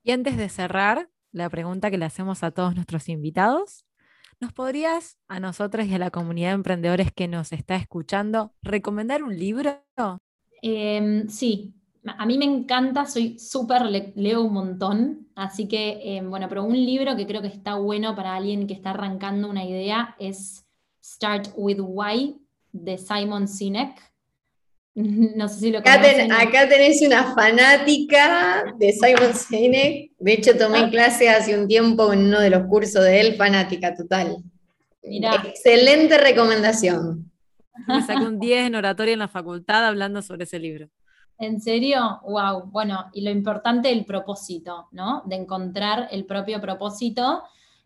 Y 0.03 0.11
antes 0.11 0.35
de 0.35 0.49
cerrar, 0.49 1.09
la 1.31 1.49
pregunta 1.49 1.89
que 1.89 1.97
le 1.97 2.05
hacemos 2.05 2.43
a 2.43 2.51
todos 2.51 2.75
nuestros 2.75 3.07
invitados, 3.07 3.85
¿nos 4.41 4.51
podrías 4.51 5.17
a 5.29 5.39
nosotros 5.39 5.87
y 5.87 5.93
a 5.93 5.97
la 5.97 6.11
comunidad 6.11 6.49
de 6.49 6.55
emprendedores 6.55 7.11
que 7.13 7.29
nos 7.29 7.53
está 7.53 7.75
escuchando 7.75 8.53
recomendar 8.61 9.23
un 9.23 9.37
libro? 9.39 9.81
Em, 10.61 11.29
sí, 11.29 11.73
a 12.05 12.25
mí 12.25 12.37
me 12.37 12.43
encanta, 12.45 13.05
soy 13.05 13.39
súper, 13.39 13.83
leo 14.15 14.43
un 14.43 14.53
montón, 14.53 15.27
así 15.35 15.69
que, 15.69 16.17
eh, 16.17 16.21
bueno, 16.21 16.47
pero 16.49 16.65
un 16.65 16.75
libro 16.75 17.15
que 17.15 17.25
creo 17.25 17.41
que 17.41 17.47
está 17.47 17.75
bueno 17.75 18.13
para 18.13 18.35
alguien 18.35 18.67
que 18.67 18.73
está 18.73 18.89
arrancando 18.89 19.49
una 19.49 19.63
idea 19.63 20.15
es 20.19 20.65
Start 21.01 21.49
with 21.55 21.79
Why 21.79 22.41
de 22.73 22.97
Simon 22.97 23.47
Sinek. 23.47 24.12
No 25.35 25.47
sé 25.49 25.59
si 25.59 25.71
lo 25.71 25.79
acá, 25.79 25.95
acá 25.95 26.69
tenés 26.69 27.01
una 27.01 27.33
fanática 27.33 28.63
de 28.77 28.91
Simon 28.93 29.33
Sinek. 29.33 30.11
De 30.19 30.33
hecho, 30.33 30.57
tomé 30.57 30.79
ah. 30.79 30.89
clase 30.89 31.29
hace 31.29 31.57
un 31.57 31.67
tiempo 31.67 32.13
en 32.13 32.25
uno 32.27 32.39
de 32.39 32.49
los 32.49 32.67
cursos 32.67 33.03
de 33.03 33.19
él, 33.19 33.35
fanática 33.35 33.95
total. 33.95 34.37
Excelente 35.01 36.17
recomendación. 36.17 37.31
Me 37.87 38.01
saqué 38.03 38.25
un 38.25 38.39
10 38.39 38.67
en 38.67 38.75
oratoria 38.75 39.13
en 39.13 39.19
la 39.19 39.27
facultad 39.27 39.85
hablando 39.85 40.21
sobre 40.21 40.43
ese 40.43 40.59
libro. 40.59 40.89
¿En 41.39 41.59
serio? 41.59 42.21
Wow. 42.23 42.69
Bueno, 42.71 43.09
y 43.13 43.21
lo 43.21 43.31
importante 43.31 43.91
el 43.91 44.05
propósito, 44.05 44.87
¿no? 44.91 45.23
De 45.25 45.35
encontrar 45.35 46.07
el 46.11 46.25
propio 46.25 46.61
propósito. 46.61 47.43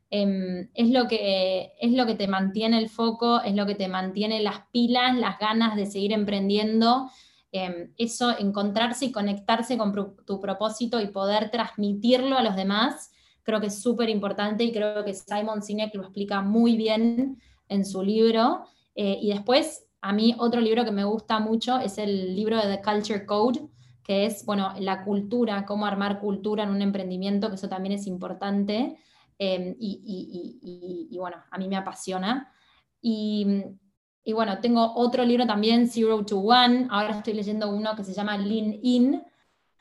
Em, 0.09 0.69
es, 0.73 0.89
lo 0.89 1.07
que, 1.07 1.73
es 1.79 1.91
lo 1.91 2.05
que 2.05 2.15
te 2.15 2.27
mantiene 2.27 2.77
el 2.77 2.89
foco, 2.89 3.41
es 3.41 3.55
lo 3.55 3.65
que 3.65 3.75
te 3.75 3.87
mantiene 3.87 4.41
las 4.41 4.61
pilas, 4.71 5.17
las 5.17 5.37
ganas 5.39 5.75
de 5.75 5.85
seguir 5.85 6.13
emprendiendo. 6.13 7.09
Em, 7.51 7.93
eso, 7.97 8.37
encontrarse 8.37 9.05
y 9.05 9.11
conectarse 9.11 9.77
con 9.77 9.93
tu 10.25 10.39
propósito 10.39 11.01
y 11.01 11.07
poder 11.07 11.49
transmitirlo 11.49 12.37
a 12.37 12.43
los 12.43 12.55
demás, 12.55 13.11
creo 13.43 13.61
que 13.61 13.67
es 13.67 13.81
súper 13.81 14.09
importante 14.09 14.63
y 14.63 14.73
creo 14.73 15.05
que 15.05 15.13
Simon 15.13 15.61
Sinek 15.61 15.95
lo 15.95 16.03
explica 16.03 16.41
muy 16.41 16.75
bien 16.75 17.41
en 17.69 17.85
su 17.85 18.03
libro. 18.03 18.63
Eh, 18.95 19.17
y 19.21 19.29
después 19.29 19.87
a 20.01 20.13
mí 20.13 20.35
otro 20.37 20.61
libro 20.61 20.85
que 20.85 20.91
me 20.91 21.05
gusta 21.05 21.39
mucho 21.39 21.79
es 21.79 21.97
el 21.97 22.35
libro 22.35 22.57
de 22.57 22.75
The 22.75 22.81
Culture 22.83 23.25
Code, 23.25 23.61
que 24.03 24.25
es, 24.25 24.45
bueno, 24.45 24.73
la 24.79 25.03
cultura, 25.03 25.65
cómo 25.65 25.85
armar 25.85 26.19
cultura 26.19 26.63
en 26.63 26.69
un 26.69 26.81
emprendimiento, 26.81 27.49
que 27.49 27.55
eso 27.55 27.69
también 27.69 27.93
es 27.93 28.07
importante. 28.07 28.97
Em, 29.39 29.75
y, 29.79 31.15
bueno, 31.17 31.37
a 31.49 31.57
mí 31.57 31.67
me 31.67 31.77
apasiona. 31.77 32.51
Y, 33.01 33.45
bueno, 34.33 34.59
tengo 34.59 34.93
otro 34.95 35.23
libro 35.23 35.45
también, 35.45 35.87
Zero 35.87 36.23
to 36.25 36.39
One. 36.39 36.87
Ahora 36.89 37.17
estoy 37.17 37.33
leyendo 37.33 37.69
uno 37.69 37.95
que 37.95 38.03
se 38.03 38.13
llama 38.13 38.37
Lean 38.37 38.73
In. 38.81 39.23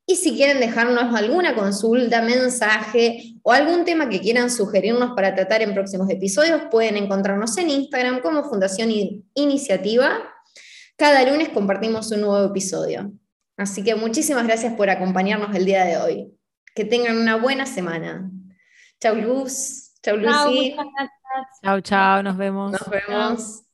Y 0.08 0.18
si 0.18 0.36
quieren 0.36 0.60
dejarnos 0.60 1.16
alguna 1.16 1.56
consulta, 1.56 2.22
mensaje 2.22 3.36
o 3.42 3.52
algún 3.52 3.86
tema 3.86 4.08
que 4.08 4.20
quieran 4.20 4.52
sugerirnos 4.52 5.16
para 5.16 5.34
tratar 5.34 5.64
en 5.64 5.74
próximos 5.74 6.10
episodios, 6.10 6.62
pueden 6.70 6.96
encontrarnos 6.96 7.58
en 7.58 7.72
Instagram 7.72 8.22
como 8.22 8.44
Fundación 8.44 8.92
Iniciativa. 9.34 10.20
Cada 10.96 11.30
lunes 11.30 11.50
compartimos 11.50 12.12
un 12.12 12.22
nuevo 12.22 12.46
episodio. 12.46 13.12
Así 13.58 13.84
que 13.84 13.96
muchísimas 13.96 14.46
gracias 14.46 14.74
por 14.74 14.90
acompañarnos 14.90 15.56
el 15.56 15.66
día 15.66 15.86
de 15.86 15.98
hoy. 15.98 16.32
Que 16.76 16.86
tengan 16.86 17.18
una 17.18 17.38
buena 17.38 17.66
semana. 17.66 18.30
Chau 19.00 19.16
Luz. 19.16 19.94
Chau 20.04 20.18
Lucy. 20.18 20.76
Chau, 21.64 21.82
chau, 21.82 22.22
nos 22.22 22.38
vemos. 22.38 22.72
Nos 22.72 22.90
vemos. 22.90 23.65